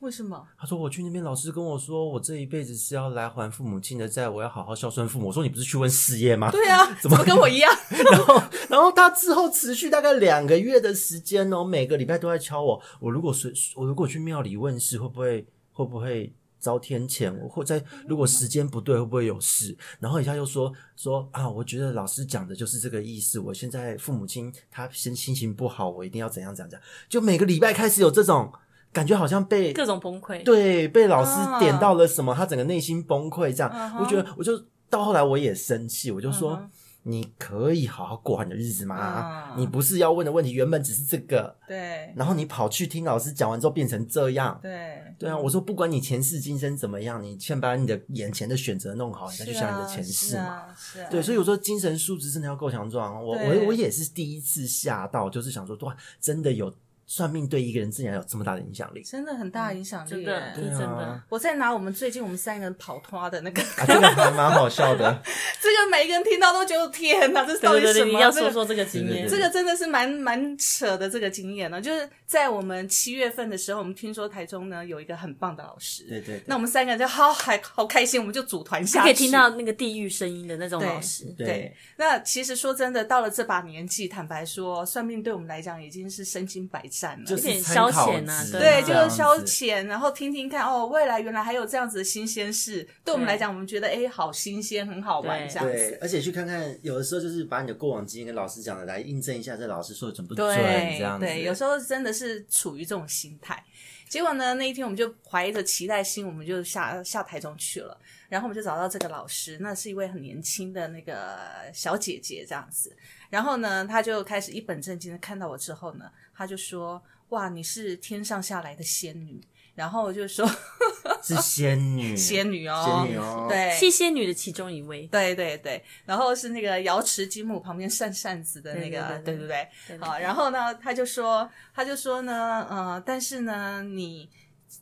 [0.00, 0.46] 为什么？
[0.56, 5.26] 他说我去那边，老师跟我说，我这一辈子是要来还父母亲的债，我要好好孝顺父母。
[5.26, 6.52] 我说你不是去问事业吗？
[6.52, 7.72] 对啊， 怎么跟我一样？
[7.90, 12.80] 然后，然后他之后持续大概两个月的时间哦，每个礼拜都在敲我。
[13.00, 17.34] 我如果随我如果去庙里问事，会不会会不会遭天谴？
[17.42, 19.76] 我会在如果时间不对，会不会有事？
[20.00, 23.38] 然后一下又说说啊，我觉得老师讲的就是这个意思。
[23.38, 26.80] 我现在父母亲他心心情不好，我一定要怎样怎样讲。
[27.08, 28.52] 就每个礼拜开始有这种
[28.92, 30.42] 感觉，好像被各种崩溃。
[30.42, 36.60] 对，被老师啊点到了什么，他整个内心崩溃，这样，我觉得，我就到后来我也生气，我就说，
[37.08, 39.54] 你可以好好过你的日子吗？
[39.56, 44.58] 嗯你不是要问的问题，原本只是这个，对然后你跑去听老师讲完之后变成这样。
[44.62, 50.66] 对对啊，我说不管你前世今生怎么样，你先把你的眼前的选择弄好，你再去想你的前世嘛。
[51.10, 53.14] 对，所以我说精神素质真的要够强壮。
[53.24, 56.72] 我我我也是第一次吓到，就是想说，哇，真的有
[57.10, 59.02] 算命对一个人竟然有这么大的影响力。
[59.02, 61.20] 真的很大影响力真的。
[61.30, 65.22] 我在拿我们最近我们三个人跑脱的那个，啊，这个还蛮好笑的。
[65.60, 68.18] 这个每一个人听到都觉得天哪，这是到对对对，底什么？
[68.18, 69.26] 你要说说这个经验。
[69.26, 81.24] 这个真的是蛮蛮扯的这个经验呢，就是在我们七月份的时候，我们听说台中呢有一个很棒的老师，对对对那我们三个人就好还好开心，我们就组团下去，可以听到那个地狱声音的那种老师。
[81.38, 87.24] 对对，那其实说真的，到了这把年纪，坦白说，算命对我们来讲已经是身经百战了。
[87.24, 95.98] 就是有点消遣啊对就是消遣，然后听听看哦，未来原来还有这样子的新鲜事，对我们来讲，我们觉得哎，好新鲜，很好玩这样子。
[96.00, 101.26] 而且去看看，有的时候就是把你的过往经验跟老师讲的来印证一下，这老师说的准不准，这样子。
[101.26, 103.62] 对，有时候真的是处于这种心态。
[104.08, 107.98] 结果呢，那一天我们就怀着期待心，我们就下下台中去了。
[108.30, 111.38] 然后我们就找到这个老师，那是一位很年轻的那个
[111.74, 112.94] 小姐姐这样子。
[113.28, 116.06] 然后呢，她就开始一本正经的看到我之后呢，
[116.38, 119.40] 她就说：“哇，你是天上下来的仙女。”
[119.74, 120.48] 然后我就说：
[121.22, 129.68] “是仙女， 仙女哦，仙女哦，，对，七仙女的其中一位，对对对，然后是那个瑶池金母旁边扇扇子的那个，对对对对不对？
[129.88, 129.98] 对。
[129.98, 134.28] 好，然后呢，他就说，他就说呢，呃，但是呢，你，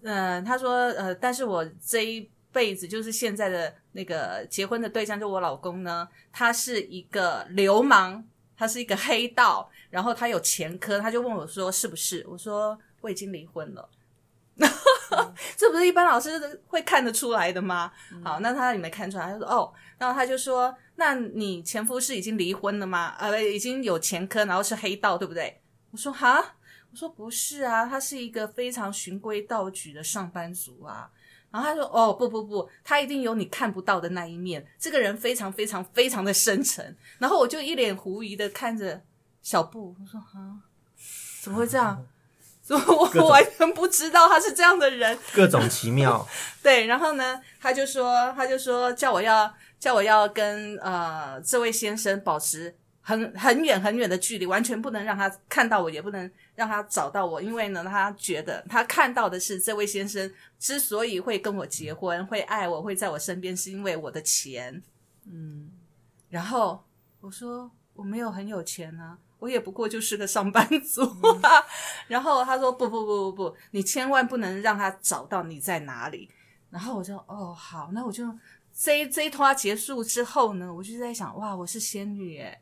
[0.02, 8.24] 呃，他说，呃，但是我这一辈子就是现在的那个结婚的对象，就我老公呢，他是一个流氓，
[8.56, 12.24] 他是一个黑道，然后他有前科，他就问我说是不是？
[12.28, 13.88] 我说我已经离婚了。
[15.56, 17.92] 这不是一般老师会看得出来的吗？
[18.24, 23.14] 好，那他也没看出来，他说哦，然后他就说，那你前夫是已经离婚了吗？
[23.18, 25.60] 呃，已经有前科，然后是黑道，对不对？
[25.90, 26.56] 我说哈，
[26.90, 31.10] 我说不是啊，他是一个非常循规蹈矩的上班族啊。
[31.56, 36.94] 然后他说哦不不不，他一定有你看不到的那一面，这个人非常非常非常的深沉。
[37.18, 39.00] 然后我就一脸狐疑的看着
[39.42, 40.60] 小布，我说啊，
[41.40, 42.06] 怎么会这样？
[42.62, 45.18] 所以我完全不知道他是这样的人。
[45.32, 46.28] 各种奇妙，
[46.62, 52.76] 对，然后呢，他就说，他就说叫我要叫我要跟呃这位先生保持
[53.08, 64.82] 很很远很远的距离，完全不能让他看到我，也不能让他找到我，因为呢，他觉得他看到的是这位先生之所以会跟我结婚，会爱我，会在我身边，是因为我的钱。
[65.24, 65.70] 嗯，
[66.28, 66.82] 然后
[67.20, 71.64] 我说我没有很有钱啊，我也不过就是个上班族嗯啊。
[72.08, 76.28] 然后他说不不不不不，你千万不能让他找到你在哪里。
[76.70, 78.26] 然后我就哦好，那我就
[78.78, 82.60] 这一这一拖结束之后呢，我就在想哇，我是仙女耶，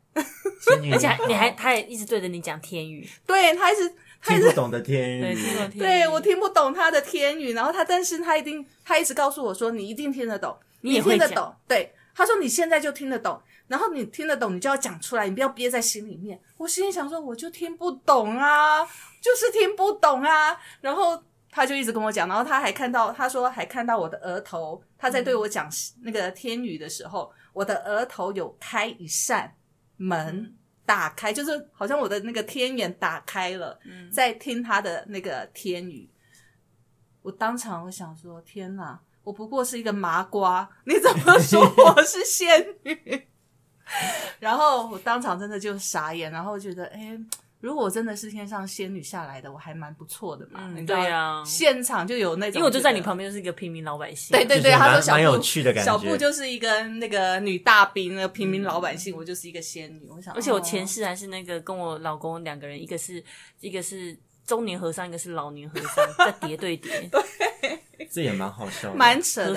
[0.61, 16.39] 仙女，而且你还他也一直对着你讲天语， 对他一直他一直听不懂的天对，语，听过天语，对我听不懂他的天语，然后他但是他一定他一直告诉我说你一定听得懂，你也会讲听得懂，对，他说你现在就听得懂，然后你听得懂你就要讲出来，你不要憋在心里面。
[16.55, 18.85] 我心里想说我就听不懂啊，
[19.21, 21.21] 就是听不懂啊，然后。
[21.55, 25.69] 他就一直跟我讲，然后他还看到，他说还看到我的额头，他在对我讲
[26.01, 29.55] 那个天语的时候，我的额头有开一扇
[29.95, 30.53] 门，
[30.85, 33.79] 打开，就是好像我的那个天眼打开了，
[34.11, 36.09] 在听他的那个天语。
[37.21, 43.27] 我当场我想说，天哪，我不过是一个麻瓜，你怎么说我是仙女？
[44.41, 47.17] 然后我当场真的就傻眼，然后觉得，哎，
[47.65, 50.59] 如果我真的是天上仙女下来的，我还蛮不错的嘛。
[50.61, 60.07] 嗯你知道对啊现场就有那种，因为我就在你旁边，就是一个平民老百姓，对对对，就是他说小布蛮蛮有趣的感觉小布就是一个那个女大兵，那个平民老百姓，我就是一个仙女。
[60.07, 63.23] 我想，而且我哦前世还是那个跟我老公两个人，一个是
[63.59, 67.09] 一个是中年和尚，一个是老年和尚，在叠对叠，
[68.11, 69.55] 这也蛮好笑的，蛮扯的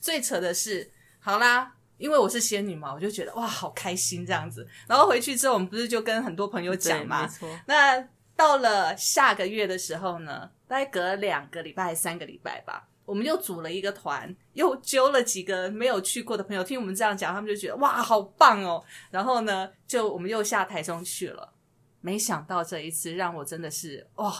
[0.00, 4.66] 最扯的是，好啦，因为我是仙女嘛，我就觉得哇，好开心这样子。
[4.86, 18.82] 然后回去之后，我们不是就跟很多朋友对，讲嘛没，错，那到了下个月的时候呢，大概隔两个礼拜、还是三个礼拜吧，我们又组了一个团，又揪了几个没有去过的朋友，听我们这样讲，他们就觉得哇，好棒哦。
[19.10, 21.52] 然后呢，就我们又下台中去了。
[22.00, 24.32] 没想到这一次让我真的是哇，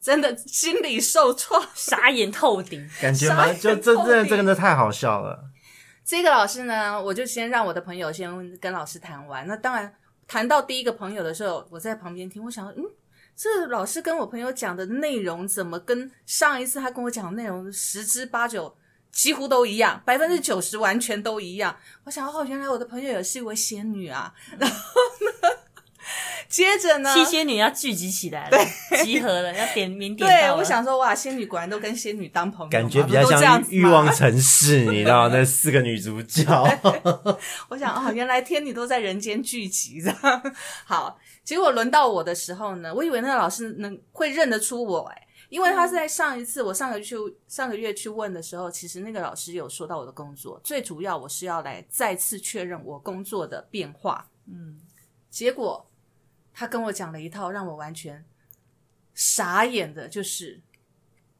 [0.00, 1.62] 真的心里受创。
[1.74, 5.44] 傻眼透顶，感觉傻蛮就这眼透顶这这个真的太好笑了。
[6.12, 9.46] 这个老师呢，我就先让我的朋友先跟老师谈完。
[9.46, 9.90] 那当然，
[10.28, 12.84] 谈到第一个朋友的时候，我在旁边听，我想，嗯，
[13.34, 18.76] 这老师跟我朋友讲的内容，怎么跟上一次他跟我讲的内容十之八九
[19.10, 21.74] 几乎都一样，百分之九十完全都一样。
[22.04, 24.34] 我想，哦，原来我的朋友也是一位仙女啊。
[24.58, 25.48] 然后呢，
[26.48, 28.58] 接着呢，七仙女要聚集起来了，
[29.02, 36.44] 集合了，要点名点对我想说，哇，仙女果然都跟仙女当朋友，感觉比较这样像欲望城市， 你知道那四个女主角，
[37.70, 40.42] 我想哦、原来天女都在人间聚集这样。
[40.84, 47.16] 好，结果轮到我的时候呢，我以为那个老师能会认得出我哎、因为他是在上一次我上个月去
[47.48, 54.26] 上个月去问的时候，其实那个老师有说到我的工作，最主要我是要来再次确认我工作的变化。
[54.46, 54.80] 嗯，
[55.30, 55.86] 结果
[56.52, 58.24] 他跟我讲了一套让我完全
[59.14, 60.60] 傻眼的，就是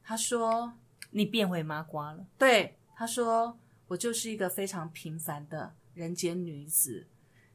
[0.03, 0.75] 他说
[1.11, 7.07] 你变回麻瓜了，对，他说我就是一个非常平凡的人间女子，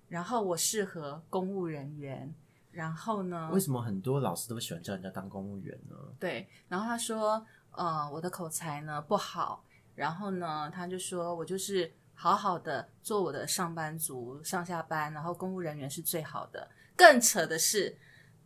[0.07, 2.33] 然后我适合公务人员，
[2.71, 5.95] 然后呢为，什么很多老师都喜欢叫人家当公务员呢？
[6.19, 9.63] 对，然后他说，呃，我的口才呢不好，
[9.95, 16.67] 然后呢，他就说我就是好好的做我的上班族，上下班，然后公务人员是最好的。
[16.97, 17.95] 更扯的是，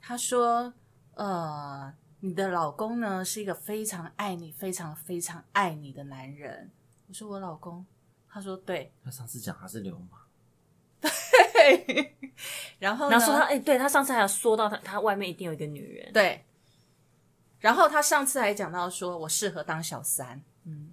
[0.02, 0.74] 他说，
[1.16, 6.70] 呃，你的老公呢是一个非常爱你、非常非常爱你的男人。
[7.08, 7.86] 我说我老公，
[8.30, 10.20] 他说对，他上次讲他是流氓，
[11.02, 12.18] 对。
[12.80, 16.44] 然后呢然后说他，哎、对他上次还有说到他，他外面一定有一个女人，对，
[17.60, 20.42] 然后他上次还讲到说我适合当小三，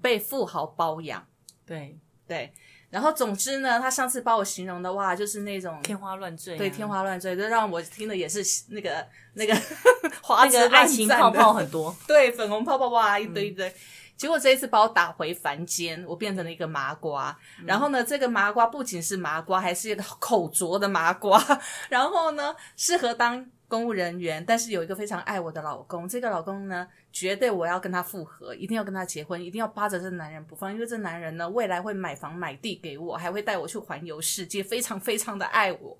[0.00, 1.26] 被富豪包养，
[1.66, 2.52] 对，对。
[2.90, 9.54] 然后总之呢，他上次把我形容的哇，就是那种天花乱坠啊，对天花乱坠，这让我听的也是那个那个
[10.22, 13.74] 花那枝个爱情的泡泡很多， 对，粉红泡泡哇一堆一堆。
[14.16, 17.38] 结果这一次把我打回凡间，我变成了一个麻瓜。
[17.64, 21.40] 然后呢，这个麻瓜不仅是麻瓜，还是一个口拙的麻瓜。
[21.88, 26.08] 然后呢，适合当公务人员，但是有一个非常爱我的老公。
[26.08, 35.98] 这个老公呢，绝对我要跟他复合，一定要跟他结婚，一定要扒着这男人不放，因为这男人呢，未来会买房买地给我，还会带我去环游世界，非常非常的爱我。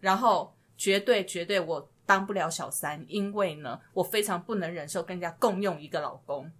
[0.00, 6.50] 然后绝对绝对我当不了小三，因为呢，我非常不能忍受跟人家共用一个老公。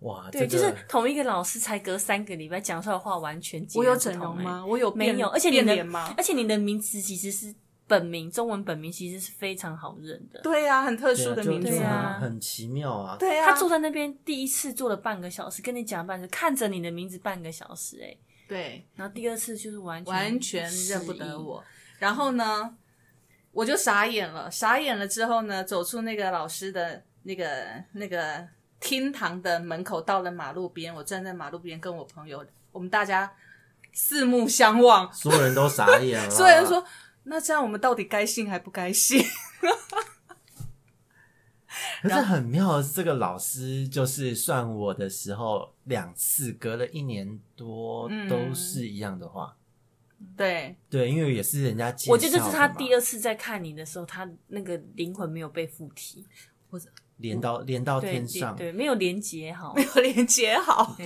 [0.00, 4.66] 哇，对，这个就是同一个老师才隔三个礼拜讲出来的话完全截我有然不同欸整容吗？
[4.66, 6.12] 我有没有，而且你的脸吗？
[6.18, 7.54] 而且你的名字其实是
[7.88, 10.40] 本名，中文本名其实是非常好认的。
[10.42, 13.16] 对呀、很特殊的名字对啊很奇妙啊。
[13.16, 18.16] 对呀、他坐在那边第一次坐了半个小时，跟你讲半个，看着你的名字半个小时、哎，
[18.48, 21.12] 对，然后第二次就是完全完全认不。
[21.12, 21.62] 得我。
[22.00, 22.76] 然后呢，
[23.52, 28.44] 我就傻眼了，傻眼了之后呢，走出那个老师的那个那个
[28.80, 33.32] 厅堂的门口，到了马路边，我站在马路边跟我朋友，我们大家
[33.92, 36.28] 四目相望，所有人都傻眼了。
[36.34, 36.84] 所有人说。
[37.28, 39.22] 那这样我们到底该信还不该信？
[42.02, 49.56] 可是很妙的是，这个老师就是算我的时候，两次隔了一年多，嗯都是一样的话。
[50.36, 56.24] 对，对，因为也是人家介绍我觉得这是他第二二次在看你的时候，他那个灵魂没有被附体，
[56.70, 60.96] 或者连到连到天上，对，没有连接好，没有连接好。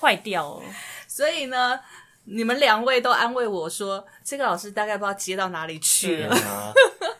[0.00, 0.64] 坏掉了。
[1.06, 1.78] 所以呢，
[2.30, 6.74] 你们两位都安慰我说，这个老师大概不知道接到哪里去了。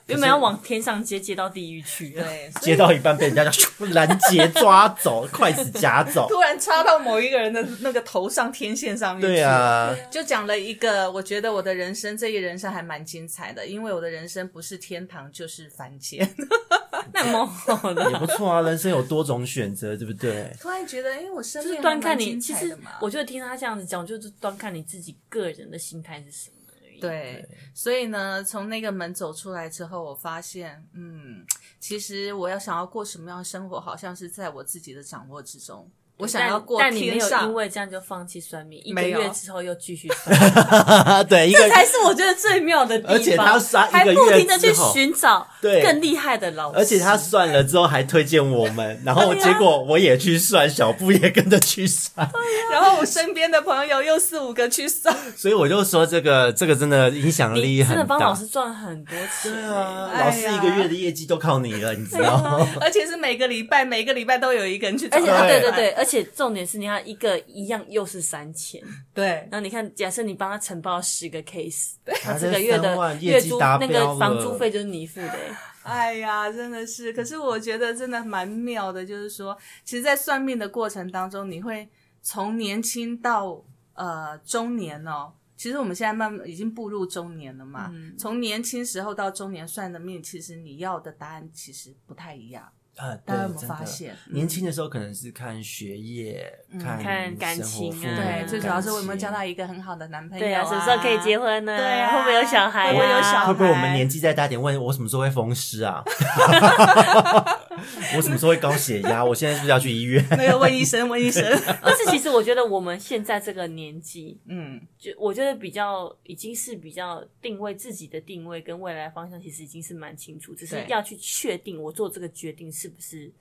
[0.09, 2.25] 原本要往天上接，接到地狱去了。
[2.25, 6.27] 对，接到一半被人家就 拦截抓走，筷子夹走。
[6.29, 9.27] 突然插到某一个人的那个头上天线上面去。
[9.29, 16.29] 对啊，就讲了一个，我觉得我的人生这一人生还蛮精彩的，因为我的人生不是天堂就是凡间。
[17.12, 18.11] 那蛮好的。
[18.11, 20.51] 也不错啊，人生有多种选择，对不对？
[20.61, 26.58] 突然觉得，哎，我生就是命端看你，其实彩我觉得听他这样子讲，就是端看你自己个人的心态是什么而
[26.98, 27.00] 已。
[27.00, 31.44] 对，所以呢，从那个门走出来之后，我发现，嗯，
[31.80, 35.90] 其实我要想要过什么样的生活，好像是在我自己的掌握之中。
[36.18, 40.37] 我想要过但，但你没有因，为这样就放弃算命，一个月之后又继续算，
[41.26, 43.14] 对，这才是我觉得最妙的地方。
[43.14, 45.83] 而且他算一还个月不停的去寻找对。
[45.83, 52.28] 更厉害的老师，而且他算了之后还推荐我们， 然后结果我也去算，小布也跟着去算，
[52.70, 57.94] 然后我身边的朋友又四五个去算，所以我就说这个这个真的影响力很大。
[57.94, 58.18] 真的帮。
[58.18, 59.52] 老师赚很多钱。
[59.52, 62.68] 对啊，老师一个月的业绩都靠你了，你知道吗？
[62.81, 65.16] 而且是每个礼拜，每个礼拜都有一个人去找。
[65.16, 68.83] 而且他对对对对，而且重点是你看一个一样又是三千，
[69.14, 69.27] 对。
[69.51, 75.29] 然后你看，假设你帮他承包十个 case，他他这个月的月租那个房租费就是你付的。
[75.29, 81.88] 欸，哎呀，真的是，可是我觉得真的蛮妙的，就是说，其实，在算命的过程当中，你会
[82.23, 85.33] 从年轻到呃中年哦。
[85.57, 92.71] 其实我们现在慢慢已经步入中年了嘛，从年轻时候到中年算的命，其实你要的答案其实不太一样。
[92.98, 101.38] 啊，大家有没有发现年轻的时候可能是看学业，看看感情啊对，嗯最主要是我有没有交到一个很好的男朋友、对啊，什么时候可以结？
[101.38, 101.76] 婚呢？
[101.76, 102.92] 对啊会不会有小孩啊？
[102.92, 106.02] 会不会有小孩会不会我们年纪再大点，问我什么时候会风湿啊？
[108.16, 109.22] 我什么时候会高血压？
[109.24, 110.24] 我现在是不是要去医院？
[110.30, 111.42] 那个问医生，问医生。
[111.82, 123.32] 但是其实我觉得我们现在这个年纪，嗯，就我觉得比较已经是比较定位自己的定位跟未来方向，其实已经是蛮清楚，只是对要去确定我做这个决定是不是对，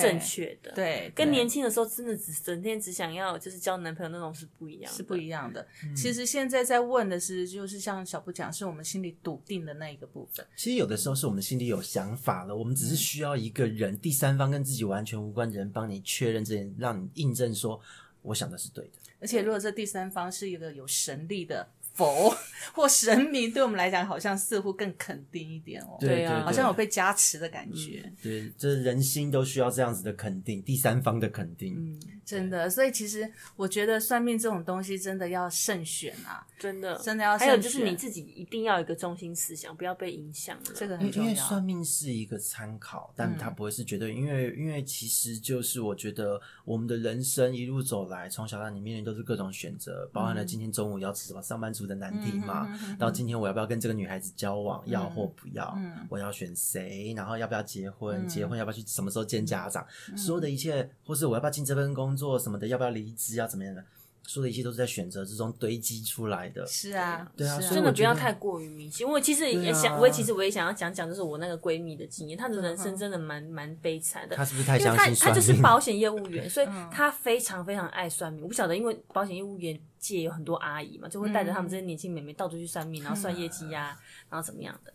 [0.00, 5.66] 正确的。，对，跟对年轻的时候真的只整天只想要就是交男朋友那种是不一样的，是不一样的。
[5.84, 10.44] 嗯其实现在在问的是，就是像小布讲，是我们心里笃定的那一个部分。
[10.56, 17.80] 其实有的时候是我们心里有想法了，我们只是需要一个人，第三方跟自己完全无关的人帮你确认这件，让你印证说
[18.22, 18.92] 我想的是对的。
[19.20, 22.34] 而且，如果这第三方是一个有神力的佛
[22.72, 25.96] 或神明，对我们来讲，好像似乎更肯定一点哦。
[26.00, 28.10] 对啊，好像有被加持的感觉。
[28.22, 31.74] 对，这人心都需要这样子的肯定，第三方的肯定。
[31.76, 32.68] 嗯，真的。
[32.68, 40.62] 所以其实我觉得算命这种东西真的要慎选啊，真的真的要还有就是你自己一定要有一个中心思想，不要被影响了。
[40.74, 41.42] 这个很重要因为。
[41.42, 44.14] 算命是一个参考，但它不会是绝对。
[44.14, 55.76] 因为因为其实就是我觉得我们的人生一路走来，从小到你面临都是各种选择，包含了今天中午要吃什么上班族的难题嘛，到今天我要不要跟这个女孩子交往，要或不要，
[56.08, 59.84] 我要选谁，然后要不要结婚，结婚要不要去什么时候见家长，
[60.16, 63.84] 所有的一切，或是我要不要进这份工作什么的，要不要离职，啊怎么样的，
[64.24, 66.66] 所有的一切都是在选择之中堆积出来的。
[66.66, 69.06] 是啊，对啊真的不要太过于迷信。
[69.06, 74.36] 我其实也想，我也其实我也想要讲讲，就是我那个闺蜜的经验，她的人生真的蛮蛮悲惨的。
[74.36, 75.60] 她是不是太相信算她就是？
[75.62, 78.42] 保险业务员，所以她非常非常爱算命。
[78.42, 83.96] 我不晓得，因为保险业务员界有很多阿姨嘛，就会带着他们这些年轻妹妹到处去算命，然后算业绩呀、
[84.30, 84.92] 然后怎么样的。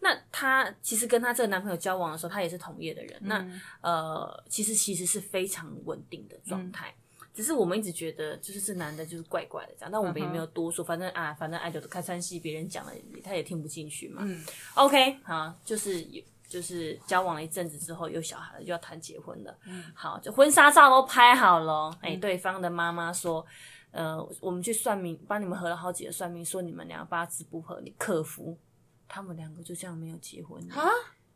[0.00, 3.18] 那她其实跟她这个男朋友交往的时候，她也是同业的人。
[3.22, 3.44] 那
[3.80, 6.94] 呃，其实其实是非常稳定的状态。
[7.34, 12.92] 只是我们一直觉得，就是这男的就是怪怪的这样，但我们也没有多说，反正啊，反正爱豆开川戏，别人讲了
[13.22, 14.22] 他也听不进去嘛。
[14.24, 14.44] 嗯
[14.74, 19.56] OK，好，就是有就是交往了一阵子之后有小孩了，就要谈结婚了。
[19.66, 21.96] 嗯，好，就婚纱照都拍好了。
[22.00, 23.46] 哎、对方的妈妈说，
[23.92, 28.58] 呃，我们去算命，帮你们合了好几个算命，说你们俩八字不合，你克服。
[29.08, 30.88] 他们两个就这样没有结婚啊，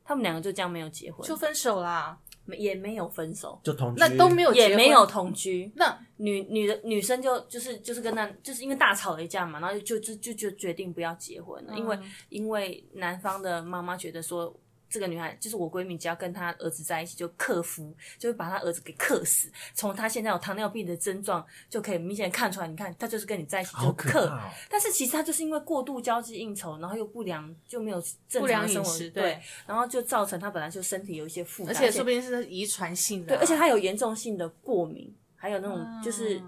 [0.04, 5.72] 他们两个就这样没有结婚，就分手啦，没也没有分手，就同居那都没有结婚也没有同居。
[5.74, 5.98] 那。
[6.18, 11.98] 女女的女生就就是就是跟那就是因为大吵了一架嘛，然后就就就就决定不要结婚了，因为
[12.28, 14.54] 因为男方的妈妈觉得说。
[14.92, 19.50] 这个女孩就是我闺蜜，只要跟她儿子在一起，就克夫，就会把她儿子给克死。
[19.72, 22.68] 从她现在有糖尿病的症状，就可以明显看出来。
[22.68, 24.38] 你看，她就是跟你在一起就克，哦
[24.68, 36.42] 但是其实她就是因为过度交际应酬，然后又不良，就没有正不良常生活，饮食对对，然后就造成她本来就身体有一些负担，而且说不定是遗传性的对，啊，而且她有严重性的过敏，还有那种就是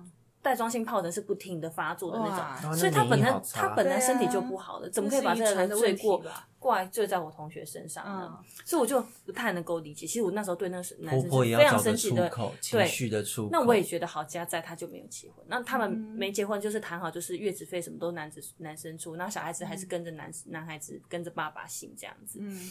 [0.44, 3.60] 带状性疱疹是不停的发作的那哇种，哇所以他本身那免疫好差。
[3.62, 8.30] 他本来身体就不好的，怎么可以把这个罪过的问题吧过来罪在我同学身上呢？
[8.30, 8.44] 嗯。
[8.66, 10.06] 所以我就不太能够理解。
[10.06, 13.48] 其实我那时候对那个男婆生是非常生气的，出口，情对绪的出口。
[13.50, 22.38] 那我也觉得好家在他就没有结婚，那他们嗯没结婚就是谈好，就是月子费什么都男子男生出，然后小孩子还是跟着男男孩子跟着爸爸姓这样子。
[22.42, 22.70] 嗯，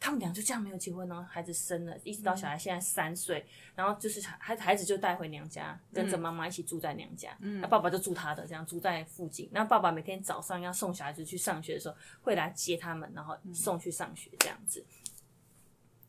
[0.00, 9.48] 他们俩就这样没有结婚呢，孩子生了，一直到小孩现在三岁，然后就是孩孩子就带回娘家，跟着妈妈一起住在娘家，那、爸爸就住他的，这样住在附近。
[9.52, 14.84] 那爸爸每天早上要送小孩子去上学的时候，会来接他们，然后送去上学这样子。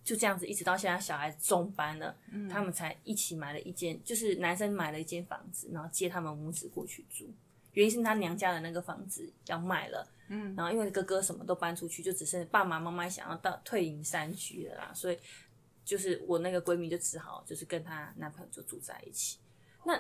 [0.03, 2.15] 就这样子，一直到现在小孩子中班了，
[2.49, 7.30] 他们才一起买了一间，就是男生买了一间房子，然后接他们母子过去住。
[7.74, 15.18] 原因是他娘家的那个房子要卖了，嗯，然后因为哥哥什么都搬出去，就只剩爸爸妈妈想要到退隐山区了啦，所以
[15.86, 19.40] 就是我那个闺蜜就只好就是跟她男朋友就住在一起。
[19.86, 19.98] 那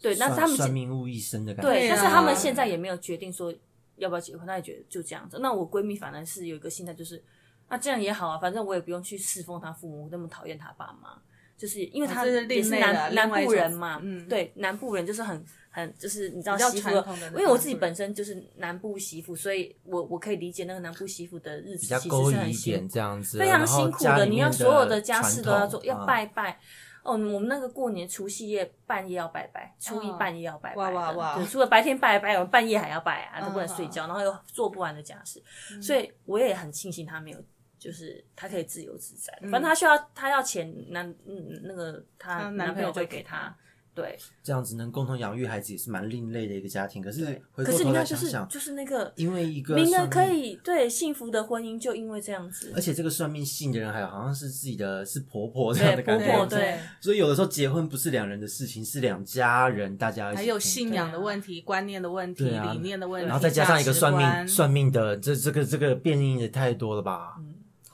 [0.00, 1.72] 对，那他们算命误一生的感觉。
[1.72, 3.52] 对，但是他们现在也没有决定说
[3.96, 5.38] 要不要结婚，他也觉得就这样子。
[5.40, 7.24] 那我闺蜜反而是有一个心态，就是
[7.68, 11.20] 那这样也好啊，反正我也不用去侍奉他父母，那么讨厌他爸妈，
[11.56, 26.58] 就是因为他也是南南部人嘛，嗯对，南部人就是很很就是你知道媳妇因为我自己本身就是南部媳妇，所以我我可以理解那个南部媳妇的日子其实勾引一是很辛苦这样子，非常辛苦的，你要所有的家事都要做，要拜拜。
[27.02, 30.80] 哦，我们那个过年除夕夜半夜要拜拜，初一哦半夜要拜拜的。
[30.82, 35.40] 哇哇哇对除了白天拜拜，我们半夜还要拜啊，都不能嗯睡觉，然后又做不完的家事，
[35.80, 37.38] 所以我也很庆幸他没有。
[37.78, 43.16] 就是他可以自由自在，反正他需要他要钱，男嗯那个他她男男朋友就会给。
[43.16, 43.56] 给他，
[43.94, 44.14] 对。
[44.42, 47.02] 这样子能共同养育孩子也是蛮另类的一个家庭。
[47.02, 52.70] 可是回可过头是你看，就是来想想，就是那个因为一个明了命可以对幸福的婚姻，就因为这样子。
[52.76, 62.70] 而，且这个算命信的人还有好像是自己的是婆婆这样的感觉，婆婆对所以有的时候结婚不是两人的事情，是两家人大家一起还有信仰的问题、观念的问题、对啊。
[62.74, 64.38] 理念的问题，然后再加上一个算价值观。
[64.44, 67.36] 命算命的，这这个这个变异也太多了吧？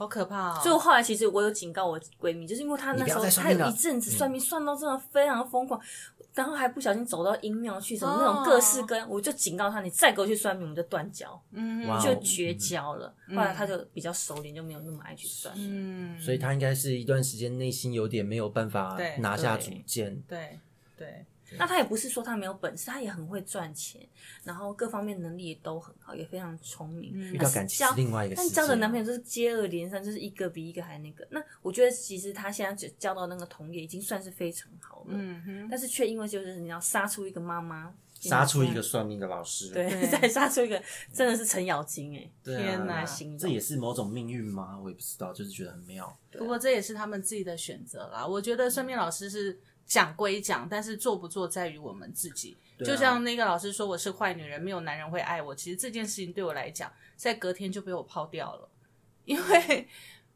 [0.03, 0.61] 好可怕哦。
[0.63, 5.81] 所以我后来其实我有警告我闺蜜，就是因为她那时候她有一阵子算命算到真的非常疯狂，
[6.35, 11.41] 然后还不小心走到阴庙去，什么那种哦各式各样，我就警告她，你再给我去算命，我们就断交，
[12.03, 13.15] 就绝交了。
[13.29, 15.55] 后来她就比较熟练，就没有那么爱去算。
[15.57, 20.21] 嗯，所以她应该是一段时间内心有点没有办法拿下主见。
[20.29, 20.59] 对
[20.97, 21.25] 对，
[21.59, 24.01] 那他也不是说他没有本事，他也很会赚钱，
[24.45, 27.13] 然后各方面能力也都很好，也非常聪明。
[27.15, 28.37] 嗯遇到感情是另外一个。
[28.37, 31.27] 但交的男朋友就是接二连三，就是一个比一个还那个。
[31.31, 40.81] 那我觉得其实他现在只交到那个同业已经算是非常好了，嗯哼，但是却因为就是你要杀出一个妈妈，杀出一个算命的老师，对，再 杀出一个
[41.13, 44.79] 真的是程咬金哎，天哪心动这也是某种命运吗？
[44.83, 46.17] 我也不知道，就是觉得很妙。
[46.33, 48.27] 不过这也是他们自己的选择啦。
[48.27, 52.57] 我觉得算命老师是讲归讲，但是做不做在于我们自己。
[52.79, 55.55] 啊就像那个老师说我是坏女人，没有男人会爱我。
[55.55, 58.69] 其实这件事情对我来讲，在隔天就被我抛掉了，
[59.25, 59.87] 因为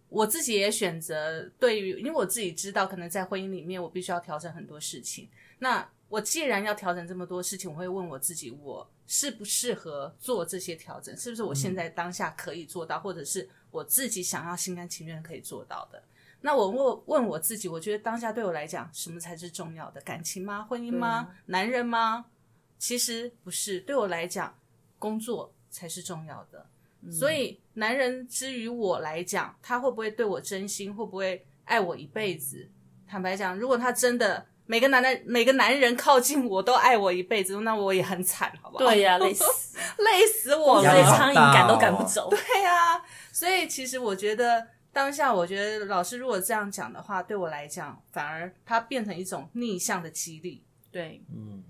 [0.09, 5.28] 我自己也选择对于，因为我自己知道，可能在婚姻里面我必须要调整很多事情。
[5.59, 11.16] 那我既然要调整这么多事情，我会问我自己，我适不适合做这些调整？
[11.16, 16.01] 是不是我现在当下可以做到，或者是我自己想要心甘情愿可以做到的？
[16.41, 20.01] 那我问问我自己，我觉得当下对我来讲，什么才是重要的？
[20.03, 20.66] 感情吗？
[20.68, 21.28] 婚姻吗？
[21.47, 22.26] 男人吗？
[22.78, 24.55] 其实不是，对我来讲，
[24.99, 26.66] 工作才是重要的。
[27.11, 32.68] 所以，男人之于我来讲，他会不会对我真心，会不会爱我一辈子？
[33.09, 38.84] 坦白讲，如果他真的每个男的每个男人靠近我都爱我一辈子，那我也很惨，好不好？
[38.84, 39.45] 对呀、累死，
[40.03, 41.03] 累死我了。
[41.05, 42.28] 苍蝇赶都哦赶不走。
[42.28, 43.01] 对呀、
[43.32, 44.66] 所以其实我觉得
[44.97, 50.64] 当下，我觉得老师如果这样讲的话，对我来讲，反而它变成一种逆向的激励。
[50.90, 51.62] 对，嗯，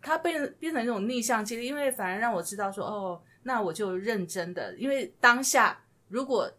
[0.00, 5.78] 它变变成一种逆向激励，因为反而让我知道说，哦，那我就认真的，因为当下
[6.08, 6.50] 如果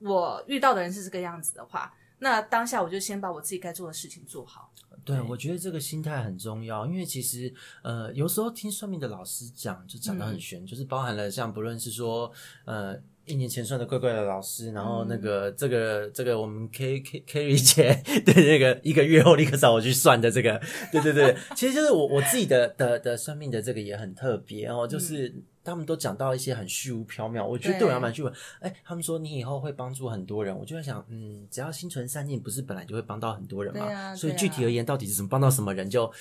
[0.00, 4.72] 我遇到的人是这个样子的话，那当下我就先把我自己该做的事情做好。
[5.04, 7.54] 对，我觉得这个心态很重要，因为其实
[7.84, 12.32] 呃，有时候听算命的老师讲，就讲得很玄，就是包含了像不论是说
[12.64, 13.00] 呃。
[13.26, 20.60] 一年前算的怪怪的老师，然后那个、这个这个我们 K K Kerry 姐 对那个一个月后立刻找我去算的这个，
[20.92, 28.30] 对对对，其实就是我我自己的的的算命的这个也很特别哦，就是他们都讲到一些很虚无缥缈，我觉得对我还蛮虚无。
[28.60, 33.86] 哎，他们说你以后会帮助很多人，我就在想，嗯，只要心存善念，不是本来就会帮到很多人嘛？
[33.86, 36.12] 啊所以具体而言，到底是怎么帮到什么人就。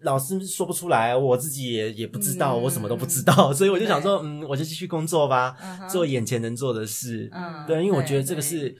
[0.00, 5.56] 老师说不出来，我自己也也不知道，嗯我什么都不知道，所以我就想说，嗯，我就继续工作吧，
[5.88, 7.28] 做眼前能做的事。
[7.32, 8.76] 嗯对，因为我觉得这个是，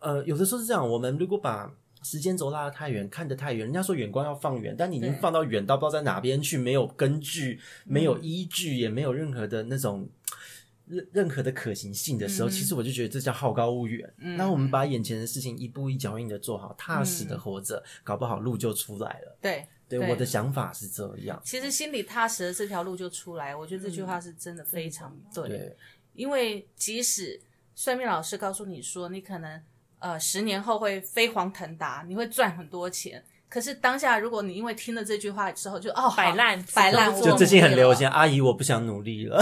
[0.00, 10.08] 呃，有的时候是这样，我们如果把时间轴拉得太远，看得太远，人家说远光要放远，但你已经放到远到不知道在哪边去，没有根据，没嗯有依据，也没有任何的那种。
[10.88, 14.08] 任任何的可行性的时候，嗯其实我就觉得这叫好高骛远。
[14.18, 19.36] 嗯那我们把眼前的事情一步一脚印的做好，踏实的活着，搞不好路就出来了。
[19.42, 21.40] 对对，对我的想法是这样。
[21.44, 25.48] 其实心里踏实的这条路就出来，我觉得这句话是真的非常对。
[25.48, 25.76] 对，
[26.14, 27.40] 因为即使
[27.74, 29.62] 算命老师告诉你说你可能
[29.98, 39.40] 呃十年后会飞黄腾达，你会赚很多钱，可是当下如果你因为听了这句话之后就哦摆烂好摆烂，就我就最近很流行，阿姨我不想努力了。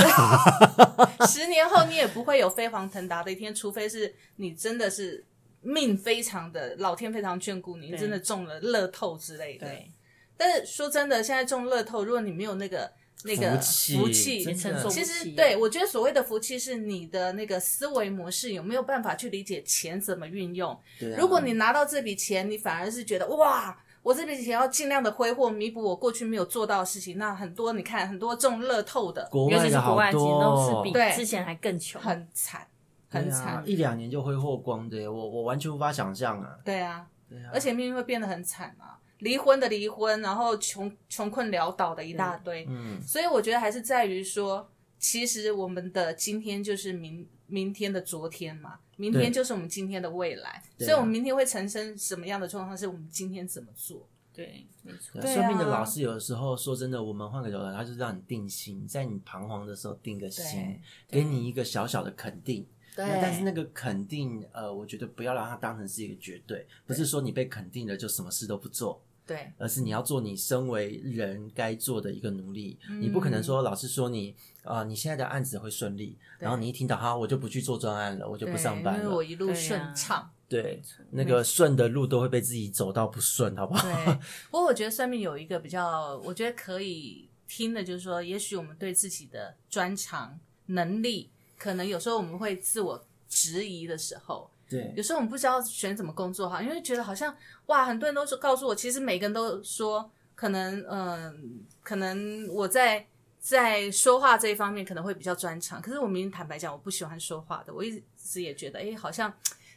[1.27, 5.25] 十年后你也不会有飞黄腾达的一天，除非是你真的是
[5.63, 9.67] 命非常的老天非常眷顾你，你真的中了乐透之类的。
[9.67, 9.91] 对，
[10.37, 12.91] 但是说真的，现在中乐透，如果你没有那个
[13.25, 20.79] 那个福气其实对我觉得所谓的福气是你的那个思维模式有没有办法去理解钱怎么运用。
[20.99, 23.77] 对啊如果你拿到这笔钱，你反而是觉得哇。
[24.05, 27.17] 我这笔钱要尽量的挥霍，弥补我过去没有做到的事情。
[27.17, 31.99] 那很多你看，很多中乐透的尤其是国外的好国外，其实多都是比对之前还更穷。
[32.03, 32.67] 很惨，
[33.09, 33.63] 很惨。
[33.65, 36.55] 一两年就挥霍光的，我我完全无法想象啊。
[36.63, 42.65] 对啊，对啊，而且命运会变得很惨啊，离婚的离婚，然后穷穷困潦倒的一大堆。
[42.69, 54.07] 嗯，所以我觉得还是在于说，其实我们的今天就是明明天的昨天嘛，明天就是我们今天的未来，所以我们明天会产生什么样的状况，是我们今天怎么做。
[54.33, 55.21] 对，没错。
[55.21, 62.67] 对啊算命的老师有的时候说真的，我们换个角度，他就是让你定心，在你彷徨的时候定个心，给你一个小小的肯定。
[62.97, 72.79] 对那但是那个肯定，呃，我觉得不要让它当成是一个绝对，不是说你被肯定了就什么事都不做，对而是你要做你身为人该做的一个努力。
[72.89, 79.03] 嗯你不可能说老师说你啊、你现在的案子会顺利，然后你一听到哈，我就不去做专案了，我就不上班了。
[79.05, 80.31] 因为我一路顺畅。
[80.49, 83.83] 对，那个顺的路都会被自己走到不顺，好不好？
[83.83, 84.15] 对，
[84.51, 97.35] 不过我觉得算命有一个比较，我觉得可以听的，就是说，也许我们对自己的专长能力，可能有时候我们会自我质疑的时候，对有时候我们不知道选怎么工作哈，因为觉得好像
[97.67, 103.07] 哇，很多人都说告诉我，其实每个人都说，可能嗯、可能我在
[103.39, 109.33] 在说话这一方面可能会比较专长，可是我明明坦白讲，我不喜欢说话的，我一直也觉得，哎，好像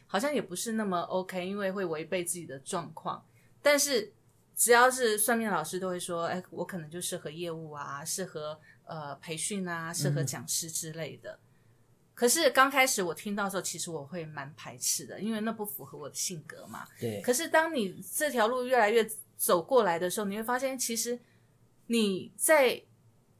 [0.06, 3.22] 好像也不是那么 OK，因为会违背自己的状况。
[3.60, 4.12] 但是
[4.56, 11.38] 只要是算命老师都会说，哎，我可能就适合业务啊，适合呃培训啊，适合讲师之类的。
[12.18, 16.84] 可是刚开始我听到的时候，其实我会蛮排斥的，因为那不符合我的性格嘛。
[16.98, 21.16] 对可是当你这条路越来越走过来的时候，你会发现，其实
[21.86, 22.82] 你在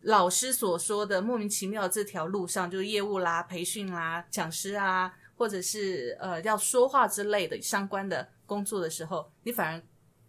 [0.03, 9.83] 老师所说的莫名其妙的这条路上，就是业务啦、培训啦、讲师啊，或者是呃要说话之类的相关的工作的时候，你反而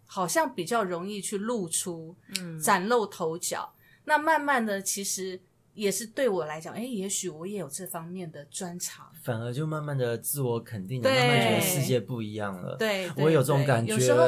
[0.06, 3.72] 好像比较容易去露出，嗯，崭露头角。
[4.06, 5.40] 那慢慢的，其实
[5.80, 9.10] 也是对我来讲，哎，也许我也有这方面的专长。
[9.22, 12.76] 反而就慢慢的自我肯定，对慢慢觉得世界不一样了。
[12.76, 13.92] 对，对我有这种感觉。
[13.94, 14.26] 有时候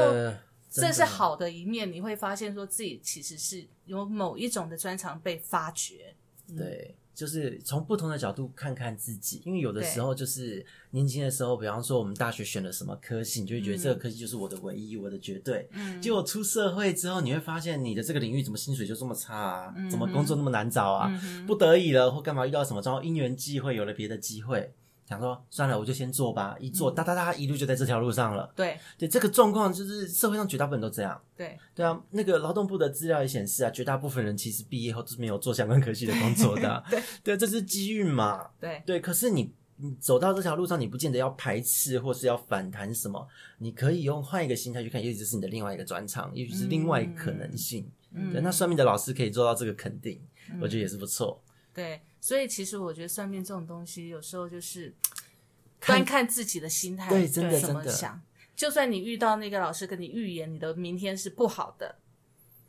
[0.70, 6.14] 这是好的一面，你会发现说自己其实是有某一种的专长被发掘。
[6.56, 15.68] 对，就是从不同的角度看看自己，因为有的时候就是年轻的时候，比方说我们大学选了什么科系，你就会觉得这个科系就是我的唯一，我的绝对。
[15.72, 19.74] 嗯，结果出社会之后，你会发现你的这个领域怎么薪水就这么差啊？
[19.76, 21.12] 嗯怎么工作那么难找啊？
[21.46, 24.72] 不得已了或干嘛遇到什么状况，因缘际会有了别的机会，
[25.12, 26.56] 想说算了，我就先做吧。
[26.58, 28.50] 一做哒哒哒，一路就在这条路上了。
[28.56, 31.20] 对对，这个状况就是社会上绝大部分都这样。
[31.36, 38.48] 对对啊，那个劳动部的资料也显示啊，绝大部分人其实毕业后都是没有做相关科系的工作的啊、对对，这是机遇嘛。
[38.58, 47.86] 对对，可是你你走到这条路上，你不见得要排斥或是要反弹什么，你可以用换一个心态去看，也许这是你的另外一个专长，也许是另外一个可能性。
[48.14, 50.20] 嗯对，那算命的老师可以做到这个肯定，
[50.60, 51.42] 我觉得也是不错。
[51.74, 54.94] 对，所以其实我觉得算命这种东西，有时候就是
[55.80, 58.20] 端看自己的心态，对真的怎么真的想。
[58.54, 61.96] 就算你遇到那个老师跟你预言你的明天是不好的，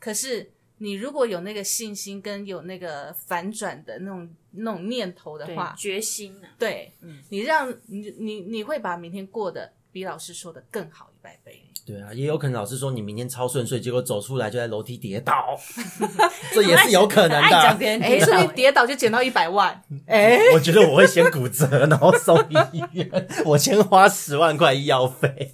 [0.00, 11.63] 可是你如果有那个信心跟有那个反转的那种那种念头的话，决心啊，对，嗯你让你你你会把明天过得比老师说的更好一百倍。
[11.86, 15.58] 对啊，也有可能老师说你明天超顺遂，结果走出来就在楼梯跌倒，
[16.54, 17.56] 这也是有可能的。
[17.58, 22.38] 哎，别人跌倒说不定跌倒就捡到一百万， 哎，我觉得我会先骨折，然后送
[22.72, 25.52] 医院，我先花十万块医药费。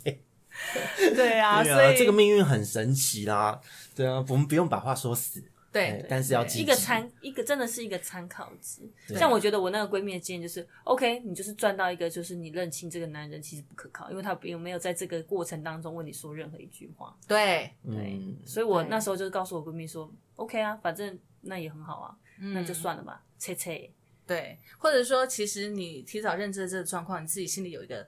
[0.96, 3.58] 对啊， 对啊，所以这个命运很神奇啦。
[3.96, 5.42] 对啊，我们不用把话说死，
[5.72, 8.82] 对哎，但是要一个参一个真的是一个参考值。
[9.14, 17.16] 像我觉得我那个闺蜜的建议就是，OK，你就是赚到一个，就是你认清这个男人其实不可靠，因为他并没有在这个过程当中为你说任何一句话。
[17.28, 23.90] 对对，嗯，所以我那时候就是告诉我闺蜜说，OK 啊，反正那也很好啊，嗯那就算了吧，切切。
[24.26, 28.06] 对，或者说，其实你提早认知了这个状况，你自己心里有一个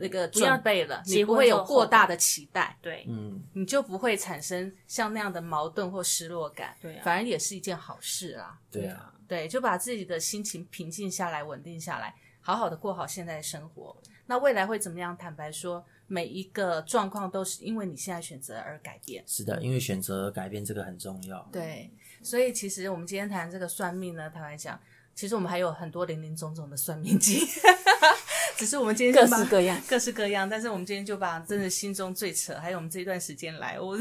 [0.00, 6.76] 那个准备了，结你不会有过大的期待，对，嗯，你就不会产生像那样的矛盾或失落感。
[6.80, 8.58] 对啊反而也是一件好事啦。
[8.70, 13.96] 对啊，对，就把自己的心情平静下来，稳定下来，好好的过好现在的生活。
[14.26, 15.16] 那未来会怎么样？
[15.16, 19.24] 坦白说，每一个状况都是因为你现在选择而改变。
[19.26, 21.48] 是的，因为选择改变这个很重要。
[21.50, 21.90] 对，
[22.22, 24.78] 所以其实我们今天谈这个算命呢，坦白讲，
[25.14, 27.40] 其实我们还有很多零零总总的算命机，
[28.58, 29.80] 只是我们今天各式各样。
[29.88, 33.96] 各式各样，但是我们今天就把真的心中最扯，还有我们这一段时间来我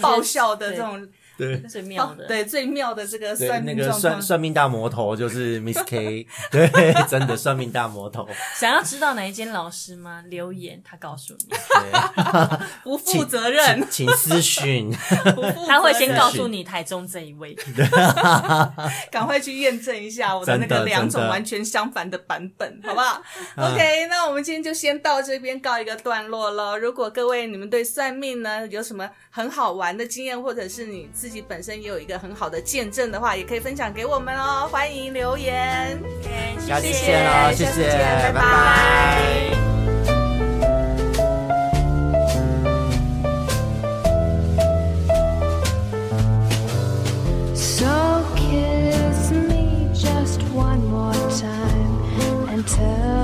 [0.00, 1.06] 爆笑的这种
[1.40, 4.00] 对最妙的，哦对最妙的这个对，算那个命状况。
[4.00, 6.68] 算算命大魔头就是 Miss K， 对，
[7.08, 8.28] 真的算命大魔头，
[8.58, 10.22] 想要知道哪一间老师吗？
[10.28, 14.90] 留言，他告诉你，对，不负责任，请请私讯，
[15.34, 17.56] 不负他会先告诉你台中这一位。
[19.10, 23.22] 赶快去验证一下我的那个两种完全相反的版本，好不好
[23.56, 26.76] ？OK，那我们今天就先到这边告一个段落了。
[26.76, 35.98] 如果各位你们对算命呢有什么很好玩的经验，或者是你自己本身也有一个很好的见证的话，也可以分享给我们哦，欢迎留言。
[36.58, 38.40] 谢谢，谢谢，拜拜
[52.70, 53.19] tell